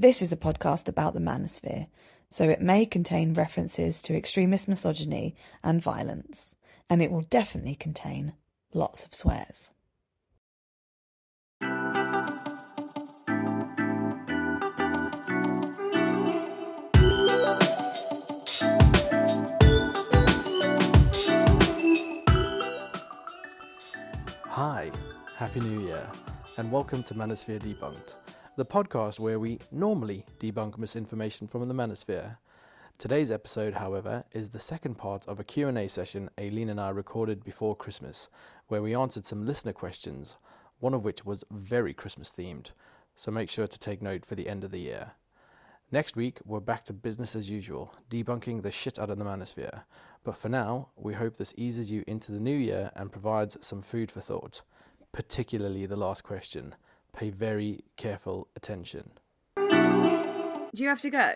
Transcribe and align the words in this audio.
This 0.00 0.22
is 0.22 0.32
a 0.32 0.36
podcast 0.38 0.88
about 0.88 1.12
the 1.12 1.20
manosphere, 1.20 1.88
so 2.30 2.44
it 2.44 2.62
may 2.62 2.86
contain 2.86 3.34
references 3.34 4.00
to 4.00 4.16
extremist 4.16 4.66
misogyny 4.66 5.36
and 5.62 5.82
violence, 5.82 6.56
and 6.88 7.02
it 7.02 7.10
will 7.10 7.20
definitely 7.20 7.74
contain 7.74 8.32
lots 8.72 9.04
of 9.04 9.12
swears. 9.12 9.72
Hi, 24.46 24.90
Happy 25.36 25.60
New 25.60 25.82
Year, 25.82 26.10
and 26.56 26.72
welcome 26.72 27.02
to 27.02 27.14
Manosphere 27.14 27.60
Debunked, 27.60 28.14
the 28.56 28.64
podcast 28.64 29.20
where 29.20 29.38
we 29.38 29.58
normally 29.70 30.26
debunk 30.40 30.76
misinformation 30.76 31.46
from 31.46 31.66
the 31.68 31.74
Manosphere. 31.74 32.36
Today's 32.98 33.30
episode, 33.30 33.74
however, 33.74 34.24
is 34.32 34.50
the 34.50 34.58
second 34.58 34.96
part 34.96 35.26
of 35.28 35.38
a 35.38 35.44
Q&A 35.44 35.88
session 35.88 36.28
Aileen 36.38 36.68
and 36.68 36.80
I 36.80 36.90
recorded 36.90 37.44
before 37.44 37.76
Christmas, 37.76 38.28
where 38.66 38.82
we 38.82 38.94
answered 38.94 39.24
some 39.24 39.46
listener 39.46 39.72
questions, 39.72 40.36
one 40.80 40.94
of 40.94 41.04
which 41.04 41.24
was 41.24 41.44
very 41.50 41.94
Christmas 41.94 42.32
themed, 42.32 42.72
so 43.14 43.30
make 43.30 43.48
sure 43.48 43.68
to 43.68 43.78
take 43.78 44.02
note 44.02 44.26
for 44.26 44.34
the 44.34 44.48
end 44.48 44.64
of 44.64 44.72
the 44.72 44.80
year. 44.80 45.12
Next 45.92 46.16
week, 46.16 46.40
we're 46.44 46.60
back 46.60 46.84
to 46.84 46.92
business 46.92 47.36
as 47.36 47.48
usual, 47.48 47.94
debunking 48.10 48.62
the 48.62 48.72
shit 48.72 48.98
out 48.98 49.10
of 49.10 49.18
the 49.18 49.24
manosphere. 49.24 49.84
But 50.24 50.36
for 50.36 50.48
now, 50.48 50.88
we 50.96 51.14
hope 51.14 51.36
this 51.36 51.54
eases 51.56 51.90
you 51.90 52.02
into 52.06 52.32
the 52.32 52.40
new 52.40 52.56
year 52.56 52.90
and 52.96 53.12
provides 53.12 53.56
some 53.60 53.80
food 53.80 54.10
for 54.10 54.20
thought, 54.20 54.62
particularly 55.12 55.86
the 55.86 55.96
last 55.96 56.24
question. 56.24 56.74
Pay 57.12 57.30
very 57.30 57.84
careful 57.96 58.48
attention. 58.56 59.10
Do 59.56 60.82
you 60.82 60.88
have 60.88 61.00
to 61.00 61.10
go? 61.10 61.32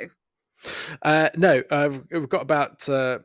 Uh, 1.02 1.28
no, 1.36 1.62
uh, 1.70 1.90
we've 2.10 2.28
got 2.28 2.42
about 2.42 2.88
uh, 2.88 3.18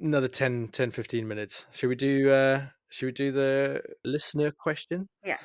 another 0.00 0.28
10, 0.28 0.68
10, 0.68 0.90
15 0.90 1.28
minutes. 1.28 1.66
Should 1.72 1.88
we 1.88 1.94
do? 1.94 2.30
Uh, 2.30 2.62
should 2.88 3.06
we 3.06 3.12
do 3.12 3.32
the 3.32 3.82
listener 4.04 4.50
question? 4.50 5.08
Yeah. 5.24 5.38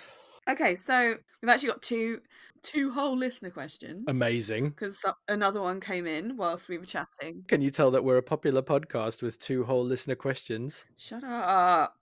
Okay, 0.50 0.74
so 0.74 1.16
we've 1.42 1.50
actually 1.50 1.70
got 1.70 1.82
two 1.82 2.22
two 2.62 2.92
whole 2.92 3.16
listener 3.16 3.50
questions 3.50 4.04
Amazing. 4.08 4.70
because 4.70 5.00
another 5.28 5.62
one 5.62 5.80
came 5.80 6.06
in 6.08 6.36
whilst 6.38 6.68
we 6.68 6.78
were 6.78 6.86
chatting. 6.86 7.44
Can 7.48 7.62
you 7.62 7.70
tell 7.70 7.92
that 7.92 8.04
we're 8.04 8.18
a 8.18 8.24
popular 8.24 8.62
podcast 8.62 9.22
with 9.22 9.38
two 9.40 9.64
whole 9.64 9.84
listener 9.84 10.16
questions? 10.16 10.86
Shut 10.98 11.24
up. 11.24 11.98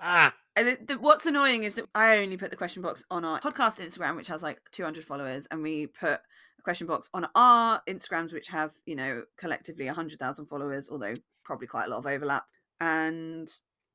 Ah, 0.00 0.32
the, 0.62 0.78
the, 0.86 0.98
what's 0.98 1.26
annoying 1.26 1.64
is 1.64 1.74
that 1.74 1.86
I 1.94 2.18
only 2.18 2.36
put 2.36 2.50
the 2.50 2.56
question 2.56 2.82
box 2.82 3.04
on 3.10 3.24
our 3.24 3.40
podcast 3.40 3.84
Instagram, 3.84 4.16
which 4.16 4.28
has 4.28 4.42
like 4.42 4.60
200 4.72 5.04
followers, 5.04 5.46
and 5.50 5.62
we 5.62 5.86
put 5.86 6.20
a 6.58 6.62
question 6.62 6.86
box 6.86 7.08
on 7.14 7.28
our 7.34 7.82
Instagrams, 7.88 8.32
which 8.32 8.48
have, 8.48 8.72
you 8.86 8.96
know, 8.96 9.24
collectively 9.36 9.86
100,000 9.86 10.46
followers, 10.46 10.88
although 10.90 11.14
probably 11.44 11.66
quite 11.66 11.86
a 11.86 11.90
lot 11.90 11.98
of 11.98 12.06
overlap. 12.06 12.44
And 12.80 13.48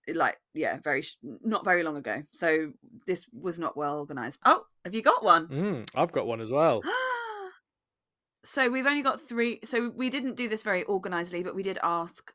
it, 0.07 0.15
like, 0.15 0.37
yeah, 0.53 0.79
very, 0.83 1.01
sh- 1.01 1.17
not 1.21 1.63
very 1.63 1.83
long 1.83 1.97
ago. 1.97 2.23
So 2.33 2.73
this 3.07 3.25
was 3.31 3.59
not 3.59 3.77
well 3.77 3.99
organized. 3.99 4.39
Oh, 4.45 4.65
have 4.83 4.93
you 4.93 5.01
got 5.01 5.23
one? 5.23 5.47
mm, 5.47 5.89
I've 5.95 6.11
got 6.11 6.27
one 6.27 6.41
as 6.41 6.51
well. 6.51 6.81
so 8.43 8.69
we've 8.69 8.87
only 8.87 9.03
got 9.03 9.21
three. 9.21 9.59
So 9.63 9.89
we 9.89 10.09
didn't 10.09 10.35
do 10.35 10.47
this 10.47 10.63
very 10.63 10.83
organizedly, 10.83 11.43
but 11.43 11.55
we 11.55 11.63
did 11.63 11.79
ask 11.81 12.33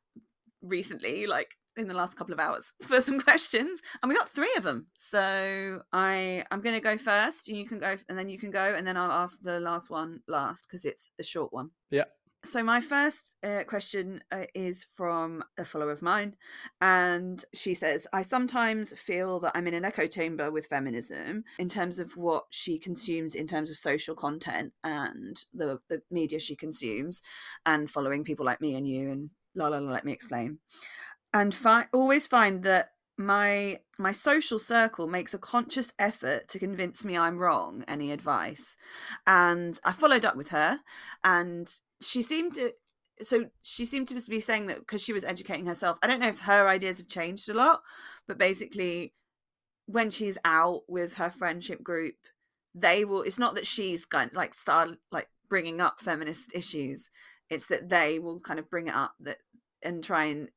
recently, 0.62 1.26
like 1.26 1.56
in 1.78 1.88
the 1.88 1.94
last 1.94 2.16
couple 2.16 2.34
of 2.34 2.40
hours, 2.40 2.72
for 2.82 3.00
some 3.00 3.20
questions, 3.20 3.80
and 4.02 4.08
we 4.08 4.16
got 4.16 4.28
three 4.28 4.52
of 4.56 4.62
them. 4.62 4.86
So 4.98 5.82
I 5.92 6.44
I'm 6.50 6.60
going 6.60 6.74
to 6.74 6.80
go 6.80 6.96
first, 6.98 7.48
and 7.48 7.56
you 7.56 7.66
can 7.66 7.78
go, 7.78 7.96
and 8.08 8.18
then 8.18 8.28
you 8.28 8.38
can 8.38 8.50
go, 8.50 8.74
and 8.76 8.86
then 8.86 8.96
I'll 8.96 9.12
ask 9.12 9.40
the 9.42 9.60
last 9.60 9.90
one 9.90 10.20
last 10.28 10.66
because 10.68 10.84
it's 10.84 11.10
a 11.18 11.22
short 11.22 11.52
one. 11.52 11.70
Yeah. 11.90 12.04
So 12.44 12.62
my 12.62 12.80
first 12.80 13.34
uh, 13.42 13.64
question 13.66 14.22
uh, 14.30 14.44
is 14.54 14.84
from 14.84 15.42
a 15.58 15.64
follower 15.64 15.90
of 15.90 16.02
mine, 16.02 16.36
and 16.80 17.44
she 17.52 17.74
says, 17.74 18.06
"I 18.12 18.22
sometimes 18.22 18.92
feel 18.92 19.40
that 19.40 19.52
I'm 19.56 19.66
in 19.66 19.74
an 19.74 19.84
echo 19.84 20.06
chamber 20.06 20.50
with 20.50 20.66
feminism 20.66 21.44
in 21.58 21.68
terms 21.68 21.98
of 21.98 22.16
what 22.16 22.44
she 22.50 22.78
consumes 22.78 23.34
in 23.34 23.48
terms 23.48 23.70
of 23.70 23.76
social 23.76 24.14
content 24.14 24.72
and 24.84 25.44
the 25.52 25.80
the 25.88 26.02
media 26.12 26.38
she 26.38 26.54
consumes, 26.54 27.22
and 27.66 27.90
following 27.90 28.22
people 28.22 28.46
like 28.46 28.60
me 28.60 28.76
and 28.76 28.86
you 28.86 29.10
and 29.10 29.30
la 29.56 29.66
la 29.66 29.78
la. 29.78 29.90
Let 29.90 30.04
me 30.04 30.12
explain, 30.12 30.58
and 31.32 31.54
fi- 31.54 31.88
always 31.92 32.26
find 32.26 32.62
that." 32.64 32.92
My 33.20 33.80
my 33.98 34.12
social 34.12 34.60
circle 34.60 35.08
makes 35.08 35.34
a 35.34 35.38
conscious 35.38 35.92
effort 35.98 36.46
to 36.50 36.58
convince 36.60 37.04
me 37.04 37.18
I'm 37.18 37.38
wrong. 37.38 37.84
Any 37.88 38.12
advice? 38.12 38.76
And 39.26 39.80
I 39.82 39.90
followed 39.90 40.24
up 40.24 40.36
with 40.36 40.50
her, 40.50 40.78
and 41.24 41.68
she 42.00 42.22
seemed 42.22 42.52
to 42.52 42.74
so 43.22 43.46
she 43.62 43.84
seemed 43.84 44.08
to 44.08 44.30
be 44.30 44.40
saying 44.40 44.66
that 44.66 44.80
because 44.80 45.02
she 45.02 45.12
was 45.12 45.24
educating 45.24 45.66
herself 45.66 45.98
i 46.02 46.06
don't 46.06 46.20
know 46.20 46.28
if 46.28 46.40
her 46.40 46.68
ideas 46.68 46.98
have 46.98 47.08
changed 47.08 47.48
a 47.48 47.54
lot 47.54 47.82
but 48.26 48.38
basically 48.38 49.14
when 49.86 50.10
she's 50.10 50.38
out 50.44 50.82
with 50.88 51.14
her 51.14 51.30
friendship 51.30 51.82
group 51.82 52.14
they 52.74 53.04
will 53.04 53.22
it's 53.22 53.38
not 53.38 53.54
that 53.54 53.66
she's 53.66 54.04
going 54.04 54.30
like 54.32 54.54
start 54.54 54.90
like 55.10 55.28
bringing 55.48 55.80
up 55.80 56.00
feminist 56.00 56.52
issues 56.54 57.10
it's 57.50 57.66
that 57.66 57.88
they 57.88 58.18
will 58.18 58.38
kind 58.40 58.58
of 58.58 58.70
bring 58.70 58.86
it 58.86 58.94
up 58.94 59.14
that 59.20 59.38
and 59.82 60.04
try 60.04 60.24
and 60.24 60.48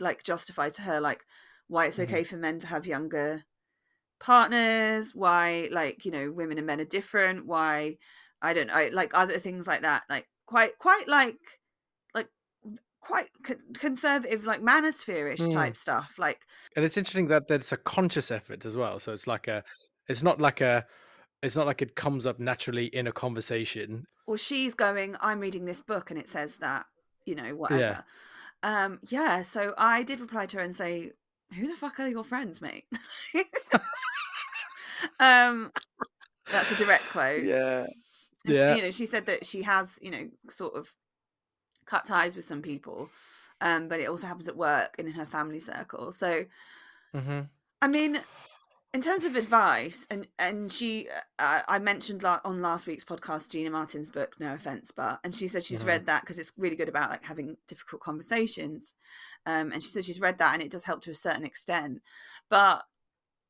like 0.00 0.22
justify 0.22 0.68
to 0.70 0.82
her 0.82 1.00
like 1.00 1.24
why 1.68 1.86
it's 1.86 1.98
okay 1.98 2.22
for 2.24 2.36
men 2.36 2.58
to 2.58 2.66
have 2.66 2.86
younger 2.86 3.42
partners 4.18 5.14
why 5.14 5.68
like 5.70 6.04
you 6.04 6.10
know 6.10 6.30
women 6.32 6.58
and 6.58 6.66
men 6.66 6.80
are 6.80 6.84
different 6.84 7.44
why 7.46 7.96
i 8.40 8.52
don't 8.54 8.68
know 8.68 8.88
like 8.92 9.10
other 9.14 9.38
things 9.38 9.66
like 9.66 9.82
that 9.82 10.02
like 10.08 10.26
quite 10.46 10.78
quite 10.78 11.06
like 11.06 11.36
like 12.14 12.28
quite 13.00 13.28
co- 13.44 13.54
conservative 13.74 14.44
like 14.44 14.62
manosphere-ish 14.62 15.40
Mm. 15.40 15.52
type 15.52 15.76
stuff 15.76 16.14
like 16.18 16.40
And 16.76 16.84
it's 16.84 16.96
interesting 16.96 17.28
that 17.28 17.46
that's 17.46 17.72
a 17.72 17.76
conscious 17.76 18.30
effort 18.30 18.64
as 18.64 18.76
well. 18.76 18.98
So 19.00 19.12
it's 19.12 19.26
like 19.26 19.48
a, 19.48 19.62
it's 20.08 20.22
not 20.22 20.40
like 20.40 20.60
a, 20.60 20.84
it's 21.42 21.56
not 21.56 21.66
like 21.66 21.80
it 21.82 21.94
comes 21.94 22.26
up 22.26 22.38
naturally 22.38 22.86
in 22.86 23.06
a 23.06 23.12
conversation. 23.12 24.06
or 24.26 24.36
she's 24.36 24.74
going 24.74 25.14
i'm 25.20 25.40
reading 25.40 25.64
this 25.66 25.80
book 25.82 26.10
and 26.10 26.18
it 26.18 26.28
says 26.28 26.56
that 26.58 26.86
you 27.26 27.34
know 27.34 27.54
whatever 27.54 28.04
um 28.62 28.98
yeah 29.08 29.42
so 29.42 29.74
i 29.78 30.02
did 30.02 30.20
reply 30.20 30.46
to 30.46 30.56
her 30.58 30.62
and 30.62 30.76
say 30.76 31.12
who 31.54 31.66
the 31.68 31.74
fuck 31.74 31.98
are 32.00 32.08
your 32.08 32.24
friends 32.24 32.60
mate 32.60 32.84
um 35.20 35.70
that's 36.50 36.70
a 36.70 36.76
direct 36.76 37.08
quote 37.10 37.44
Yeah. 37.44 37.86
Yeah. 38.44 38.76
you 38.76 38.82
know 38.82 38.90
she 38.90 39.06
said 39.06 39.26
that 39.26 39.44
she 39.44 39.62
has 39.62 39.98
you 40.00 40.10
know 40.10 40.28
sort 40.48 40.74
of 40.74 40.92
cut 41.84 42.04
ties 42.04 42.36
with 42.36 42.44
some 42.44 42.62
people 42.62 43.10
um 43.60 43.88
but 43.88 44.00
it 44.00 44.08
also 44.08 44.26
happens 44.26 44.48
at 44.48 44.56
work 44.56 44.96
and 44.98 45.08
in 45.08 45.14
her 45.14 45.26
family 45.26 45.60
circle 45.60 46.12
so 46.12 46.44
hmm 47.14 47.40
i 47.82 47.88
mean 47.88 48.20
in 48.96 49.02
terms 49.02 49.24
of 49.24 49.36
advice 49.36 50.06
and 50.10 50.26
and 50.38 50.72
she 50.72 51.06
uh, 51.38 51.60
i 51.68 51.78
mentioned 51.78 52.22
la- 52.22 52.40
on 52.44 52.62
last 52.62 52.86
week's 52.86 53.04
podcast 53.04 53.50
gina 53.50 53.70
martin's 53.70 54.10
book 54.10 54.30
no 54.40 54.54
offense 54.54 54.90
but 54.90 55.20
and 55.22 55.34
she 55.34 55.46
said 55.48 55.62
she's 55.62 55.82
Mhm. 55.82 55.86
read 55.92 56.06
that 56.06 56.22
because 56.22 56.38
it's 56.38 56.52
really 56.56 56.76
good 56.76 56.88
about 56.88 57.10
like 57.10 57.24
having 57.24 57.56
difficult 57.68 58.00
conversations 58.00 58.94
um 59.44 59.70
and 59.72 59.82
she 59.82 59.90
said 59.90 60.04
she's 60.04 60.20
read 60.26 60.38
that 60.38 60.54
and 60.54 60.62
it 60.62 60.70
does 60.70 60.84
help 60.84 61.02
to 61.02 61.10
a 61.10 61.14
certain 61.26 61.44
extent 61.44 62.00
but 62.48 62.84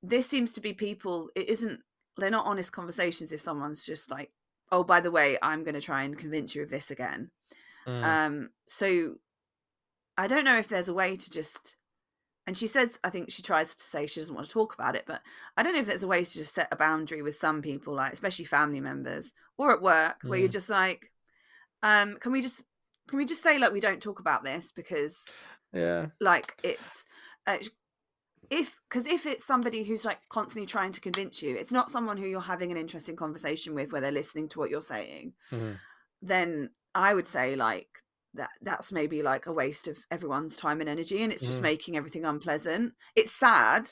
this 0.03 0.27
seems 0.29 0.53
to 0.53 0.61
be 0.61 0.73
people 0.73 1.31
it 1.37 1.49
isn't 1.49 1.81
they're 2.17 2.31
not 2.39 2.47
honest 2.47 2.73
conversations 2.73 3.31
if 3.33 3.41
someone's 3.41 3.85
just 3.85 4.11
like 4.11 4.31
oh 4.73 4.83
by 4.83 5.01
the 5.01 5.11
way 5.13 5.39
i'm 5.43 5.63
going 5.63 5.75
to 5.75 5.81
try 5.81 6.03
and 6.03 6.19
convince 6.19 6.55
you 6.55 6.63
of 6.63 6.71
this 6.71 6.91
again 6.91 7.31
Mm. 7.87 8.03
um 8.03 8.51
so 8.67 8.89
i 10.19 10.27
don't 10.27 10.43
know 10.49 10.57
if 10.59 10.67
there's 10.67 10.89
a 10.89 10.95
way 11.03 11.15
to 11.15 11.31
just 11.31 11.77
and 12.47 12.57
she 12.57 12.67
says 12.67 12.99
i 13.05 13.11
think 13.11 13.31
she 13.31 13.43
tries 13.43 13.75
to 13.75 13.83
say 13.85 14.07
she 14.07 14.21
doesn't 14.21 14.35
want 14.35 14.47
to 14.47 14.53
talk 14.53 14.75
about 14.75 14.95
it 14.95 15.05
but 15.07 15.21
i 15.57 15.63
don't 15.63 15.75
know 15.75 15.81
if 15.81 15.87
there's 15.87 16.03
a 16.03 16.09
way 16.09 16.23
to 16.25 16.33
just 16.33 16.55
set 16.55 16.69
a 16.71 16.77
boundary 16.77 17.23
with 17.23 17.35
some 17.35 17.63
people 17.63 17.95
like 17.95 18.13
especially 18.13 18.45
family 18.45 18.81
members 18.81 19.35
or 19.59 19.73
at 19.73 19.83
work 19.83 20.17
where 20.23 20.39
you're 20.39 20.49
just 20.49 20.69
like 20.69 21.13
um 21.83 22.17
can 22.17 22.33
we 22.33 22.41
just 22.41 22.65
can 23.09 23.19
we 23.19 23.25
just 23.25 23.43
say 23.43 23.59
like 23.59 23.73
we 23.73 23.81
don't 23.81 24.03
talk 24.03 24.21
about 24.21 24.45
this 24.45 24.73
because 24.73 25.31
yeah. 25.73 26.07
like 26.21 26.57
it's 26.63 27.07
uh, 27.47 27.59
if 28.51 28.81
because 28.89 29.07
if 29.07 29.27
it's 29.27 29.45
somebody 29.45 29.83
who's 29.83 30.05
like 30.05 30.21
constantly 30.29 30.67
trying 30.67 30.93
to 30.93 31.01
convince 31.01 31.43
you 31.43 31.57
it's 31.57 31.73
not 31.73 31.91
someone 31.91 32.17
who 32.17 32.27
you're 32.27 32.41
having 32.41 32.71
an 32.71 32.79
interesting 32.79 33.17
conversation 33.17 33.75
with 33.75 33.93
where 33.93 34.01
they're 34.01 34.13
listening 34.13 34.49
to 34.49 34.59
what 34.59 34.71
you're 34.71 34.81
saying 34.81 35.33
Mhm. 35.51 35.79
then 36.23 36.71
i 36.95 37.13
would 37.13 37.27
say 37.27 37.57
like 37.57 37.89
that 38.37 38.51
that's 38.63 38.93
maybe 38.93 39.23
like 39.23 39.47
a 39.47 39.53
waste 39.53 39.89
of 39.89 39.99
everyone's 40.11 40.57
time 40.57 40.81
and 40.81 40.89
energy 40.91 41.23
and 41.23 41.33
it's 41.33 41.47
just 41.47 41.61
Mhm. 41.61 41.63
making 41.63 41.97
everything 41.97 42.25
unpleasant 42.25 42.95
it's 43.17 43.33
sad 43.33 43.91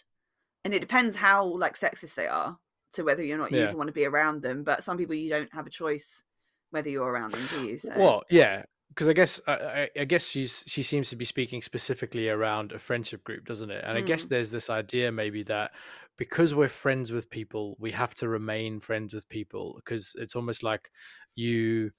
and 0.65 0.75
it 0.75 0.81
depends 0.81 1.17
how 1.17 1.45
like 1.45 1.75
sexist 1.79 2.15
they 2.15 2.27
are 2.29 2.59
to 2.93 3.03
whether 3.05 3.25
you're 3.25 3.39
not 3.39 3.53
you 3.53 3.61
Yeah. 3.61 3.65
even 3.65 3.79
want 3.79 3.89
to 3.89 3.95
be 3.95 4.05
around 4.07 4.43
them 4.43 4.65
but 4.65 4.85
some 4.85 4.99
people 4.99 5.15
you 5.15 5.31
don't 5.31 5.55
have 5.55 5.67
a 5.67 5.71
choice 5.71 6.25
whether 6.71 6.91
you're 6.91 7.11
around 7.11 7.33
them 7.33 7.47
do 7.47 7.59
you 7.59 7.79
so 7.79 7.93
Well, 7.95 8.23
yeah, 8.31 8.65
because 8.89 9.09
I 9.09 9.13
guess 9.13 9.41
I, 9.47 9.91
I 9.99 10.05
guess 10.05 10.27
she's 10.29 10.65
she 10.67 10.83
seems 10.83 11.11
to 11.11 11.17
be 11.17 11.25
speaking 11.25 11.61
specifically 11.63 12.29
around 12.29 12.73
a 12.73 12.79
friendship 12.79 13.25
group, 13.25 13.45
doesn't 13.47 13.71
it? 13.71 13.85
And 13.85 13.99
I 13.99 14.01
guess 14.01 14.27
Mm. 14.27 14.27
there's 14.27 14.51
this 14.51 14.71
idea 14.71 15.13
maybe 15.13 15.43
that 15.45 15.73
because 16.17 16.55
we're 16.55 16.69
friends 16.69 17.13
with 17.13 17.29
people, 17.31 17.77
we 17.79 17.91
have 17.93 18.15
to 18.17 18.29
remain 18.29 18.81
friends 18.81 19.13
with 19.15 19.29
people 19.29 19.75
because 19.77 20.15
it's 20.19 20.35
almost 20.37 20.63
like 20.63 20.91
you 21.35 21.91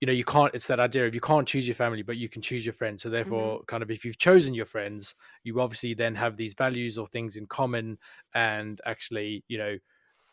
you 0.00 0.06
know 0.06 0.12
you 0.12 0.24
can't 0.24 0.54
it's 0.54 0.66
that 0.66 0.80
idea 0.80 1.06
of 1.06 1.14
you 1.14 1.20
can't 1.20 1.48
choose 1.48 1.66
your 1.66 1.74
family 1.74 2.02
but 2.02 2.16
you 2.16 2.28
can 2.28 2.42
choose 2.42 2.64
your 2.64 2.72
friends 2.72 3.02
so 3.02 3.10
Mm-hmm. 3.20 3.50
therefore 3.50 3.62
kind 3.64 3.82
of 3.82 3.90
if 3.90 4.04
you've 4.04 4.18
chosen 4.18 4.54
your 4.54 4.66
friends 4.66 5.14
you 5.44 5.60
obviously 5.60 5.94
then 5.94 6.14
have 6.14 6.36
these 6.36 6.54
values 6.54 6.98
or 6.98 7.06
things 7.06 7.36
in 7.36 7.46
common 7.46 7.98
and 8.34 8.80
actually 8.86 9.44
you 9.48 9.58
know 9.58 9.76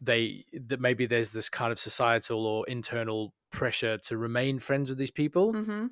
they 0.02 0.46
that 0.54 0.80
maybe 0.82 1.06
there's 1.06 1.32
this 1.34 1.50
kind 1.50 1.72
of 1.72 1.80
societal 1.80 2.46
or 2.46 2.68
internal 2.68 3.34
pressure 3.52 3.98
to 3.98 4.18
remain 4.18 4.60
friends 4.60 4.90
with 4.90 4.98
these 5.00 5.12
people 5.12 5.60
hmm 5.68 5.88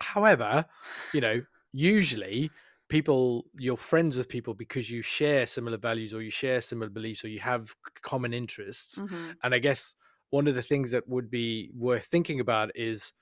However, 0.00 0.66
you 1.12 1.20
know, 1.20 1.42
usually 1.72 2.52
people 2.88 3.46
you're 3.58 3.76
friends 3.76 4.16
with 4.16 4.28
people 4.28 4.54
because 4.54 4.90
you 4.90 5.02
share 5.02 5.46
similar 5.46 5.76
values 5.76 6.14
or 6.14 6.22
you 6.22 6.30
share 6.30 6.60
similar 6.60 6.88
beliefs 6.88 7.24
or 7.24 7.28
you 7.28 7.40
have 7.40 7.74
common 8.02 8.32
interests. 8.32 8.96
hmm 8.96 9.38
And 9.42 9.54
I 9.54 9.58
guess 9.58 9.94
one 10.36 10.46
of 10.48 10.54
the 10.54 10.62
things 10.70 10.88
that 10.92 11.08
would 11.08 11.28
be 11.30 11.70
worth 11.74 12.06
thinking 12.06 12.40
about 12.40 12.68
is 12.74 13.12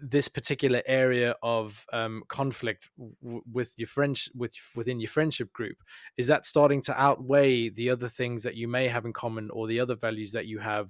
this 0.00 0.28
particular 0.28 0.82
area 0.86 1.34
of 1.42 1.84
um, 1.92 2.22
conflict 2.28 2.88
w- 2.96 3.42
with 3.52 3.74
your 3.76 3.86
friends 3.88 4.28
with 4.34 4.54
within 4.74 5.00
your 5.00 5.08
friendship 5.08 5.52
group. 5.52 5.76
Is 6.16 6.26
that 6.28 6.46
starting 6.46 6.80
to 6.82 7.00
outweigh 7.00 7.68
the 7.68 7.90
other 7.90 8.08
things 8.08 8.42
that 8.42 8.54
you 8.54 8.68
may 8.68 8.88
have 8.88 9.04
in 9.04 9.12
common 9.12 9.50
or 9.50 9.66
the 9.66 9.80
other 9.80 9.94
values 9.94 10.32
that 10.32 10.46
you 10.46 10.58
have 10.60 10.88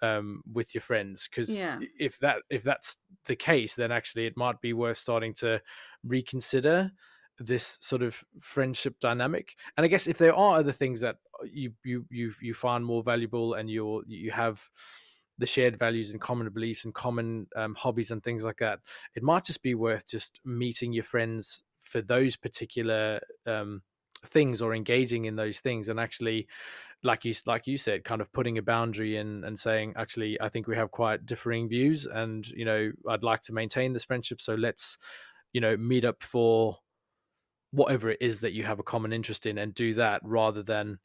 um, 0.00 0.42
with 0.50 0.74
your 0.74 0.80
friends? 0.80 1.28
Because 1.28 1.50
Yeah. 1.50 1.78
if 1.98 2.18
that 2.20 2.38
if 2.48 2.62
that's 2.62 2.96
the 3.26 3.36
case 3.36 3.74
then 3.76 3.92
actually 3.92 4.26
it 4.26 4.36
might 4.36 4.60
be 4.60 4.72
worth 4.72 4.98
starting 4.98 5.34
to 5.34 5.60
reconsider 6.04 6.90
this 7.38 7.78
sort 7.80 8.02
of 8.02 8.24
friendship 8.40 8.94
dynamic. 9.00 9.56
And 9.76 9.84
i 9.84 9.88
guess 9.88 10.06
if 10.06 10.18
there 10.18 10.34
are 10.34 10.56
other 10.58 10.72
things 10.72 11.00
that 11.00 11.16
you 11.50 11.72
you 11.84 12.04
you 12.10 12.32
you 12.40 12.54
find 12.54 12.84
more 12.84 13.02
valuable 13.02 13.54
and 13.54 13.70
you're 13.70 14.02
you 14.06 14.30
have 14.30 14.62
the 15.38 15.46
shared 15.46 15.78
values 15.78 16.10
and 16.10 16.20
common 16.20 16.48
beliefs 16.50 16.84
and 16.84 16.94
common 16.94 17.46
um, 17.56 17.74
hobbies 17.74 18.10
and 18.10 18.22
things 18.22 18.44
like 18.44 18.58
that 18.58 18.78
it 19.14 19.22
might 19.22 19.44
just 19.44 19.62
be 19.62 19.74
worth 19.74 20.06
just 20.06 20.38
meeting 20.44 20.92
your 20.92 21.02
friends 21.02 21.62
for 21.80 22.02
those 22.02 22.36
particular 22.36 23.18
um, 23.46 23.82
things 24.26 24.62
or 24.62 24.74
engaging 24.74 25.24
in 25.24 25.36
those 25.36 25.60
things 25.60 25.88
and 25.88 25.98
actually 25.98 26.46
like 27.02 27.24
you 27.24 27.34
like 27.46 27.66
you 27.66 27.76
said 27.76 28.04
kind 28.04 28.20
of 28.20 28.32
putting 28.32 28.58
a 28.58 28.62
boundary 28.62 29.16
in 29.16 29.42
and 29.44 29.58
saying 29.58 29.92
actually 29.96 30.40
i 30.40 30.48
think 30.48 30.68
we 30.68 30.76
have 30.76 30.90
quite 30.90 31.26
differing 31.26 31.68
views 31.68 32.06
and 32.06 32.46
you 32.48 32.64
know 32.64 32.90
i'd 33.08 33.24
like 33.24 33.42
to 33.42 33.52
maintain 33.52 33.92
this 33.92 34.04
friendship 34.04 34.40
so 34.40 34.54
let's 34.54 34.98
you 35.52 35.60
know 35.60 35.76
meet 35.76 36.04
up 36.04 36.22
for 36.22 36.76
whatever 37.72 38.10
it 38.10 38.18
is 38.20 38.40
that 38.40 38.52
you 38.52 38.62
have 38.62 38.78
a 38.78 38.84
common 38.84 39.12
interest 39.12 39.46
in 39.46 39.58
and 39.58 39.74
do 39.74 39.94
that 39.94 40.20
rather 40.22 40.62
than 40.62 40.98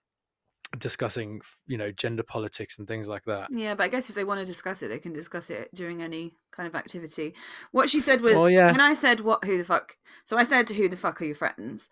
discussing 0.79 1.41
you 1.65 1.77
know 1.77 1.91
gender 1.91 2.23
politics 2.23 2.77
and 2.77 2.87
things 2.87 3.07
like 3.07 3.23
that 3.25 3.47
Yeah, 3.51 3.73
but 3.75 3.85
I 3.85 3.87
guess 3.87 4.09
if 4.09 4.15
they 4.15 4.23
want 4.25 4.39
to 4.41 4.45
discuss 4.45 4.81
it, 4.81 4.89
they 4.89 4.99
can 4.99 5.13
discuss 5.13 5.49
it 5.49 5.73
during 5.73 6.01
any 6.01 6.33
kind 6.51 6.67
of 6.67 6.75
activity. 6.75 7.33
What 7.71 7.89
she 7.89 8.01
said 8.01 8.21
was, 8.21 8.35
well 8.35 8.49
yeah 8.49 8.71
when 8.71 8.81
I 8.81 8.93
said, 8.93 9.21
"What? 9.21 9.43
Who 9.45 9.57
the 9.57 9.63
fuck?" 9.63 9.97
So 10.25 10.37
I 10.37 10.43
said, 10.43 10.69
"Who 10.69 10.89
the 10.89 10.97
fuck 10.97 11.21
are 11.21 11.25
your 11.25 11.35
friends?" 11.35 11.89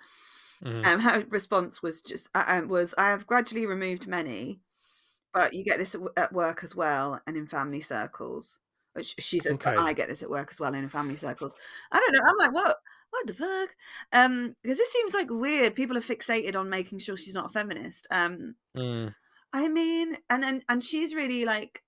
Mhm. 0.63 0.85
Um, 0.85 0.99
her 0.99 1.25
response 1.29 1.81
was 1.81 2.01
just 2.01 2.29
uh, 2.35 2.43
um, 2.47 2.67
was, 2.67 2.93
"I 2.97 3.09
have 3.09 3.27
gradually 3.27 3.65
removed 3.65 4.07
many, 4.07 4.61
but 5.33 5.53
you 5.53 5.63
get 5.63 5.77
this 5.77 5.95
at, 6.17 6.33
work 6.33 6.63
as 6.63 6.75
well 6.75 7.21
and 7.27 7.37
in 7.37 7.47
family 7.47 7.81
circles." 7.81 8.59
Which 8.93 9.15
she 9.19 9.39
says, 9.39 9.57
"But 9.57 9.77
I 9.77 9.93
get 9.93 10.07
this 10.07 10.23
at 10.23 10.29
work 10.29 10.49
as 10.51 10.59
well 10.59 10.73
and 10.73 10.83
in 10.83 10.89
family 10.89 11.15
circles." 11.17 11.55
I 11.91 11.99
don't 11.99 12.13
know. 12.13 12.21
I'm 12.25 12.37
like, 12.37 12.53
what? 12.53 12.77
What 13.15 13.27
the 13.27 13.33
fuck? 13.33 13.75
Um, 14.11 14.55
because 14.61 14.77
this 14.77 14.91
seems 14.91 15.13
like 15.13 15.29
weird. 15.29 15.73
People 15.73 15.95
are 15.95 16.01
fixated 16.01 16.53
on 16.57 16.69
making 16.69 16.99
sure 16.99 17.15
she's 17.15 17.33
not 17.33 17.45
a 17.45 17.49
feminist. 17.49 18.07
Um, 18.11 18.55
Mm, 18.77 19.15
I 19.53 19.69
mean, 19.69 20.17
and 20.29 20.43
then 20.43 20.63
and 20.67 20.83
she's 20.83 21.15
really 21.15 21.45
like, 21.45 21.81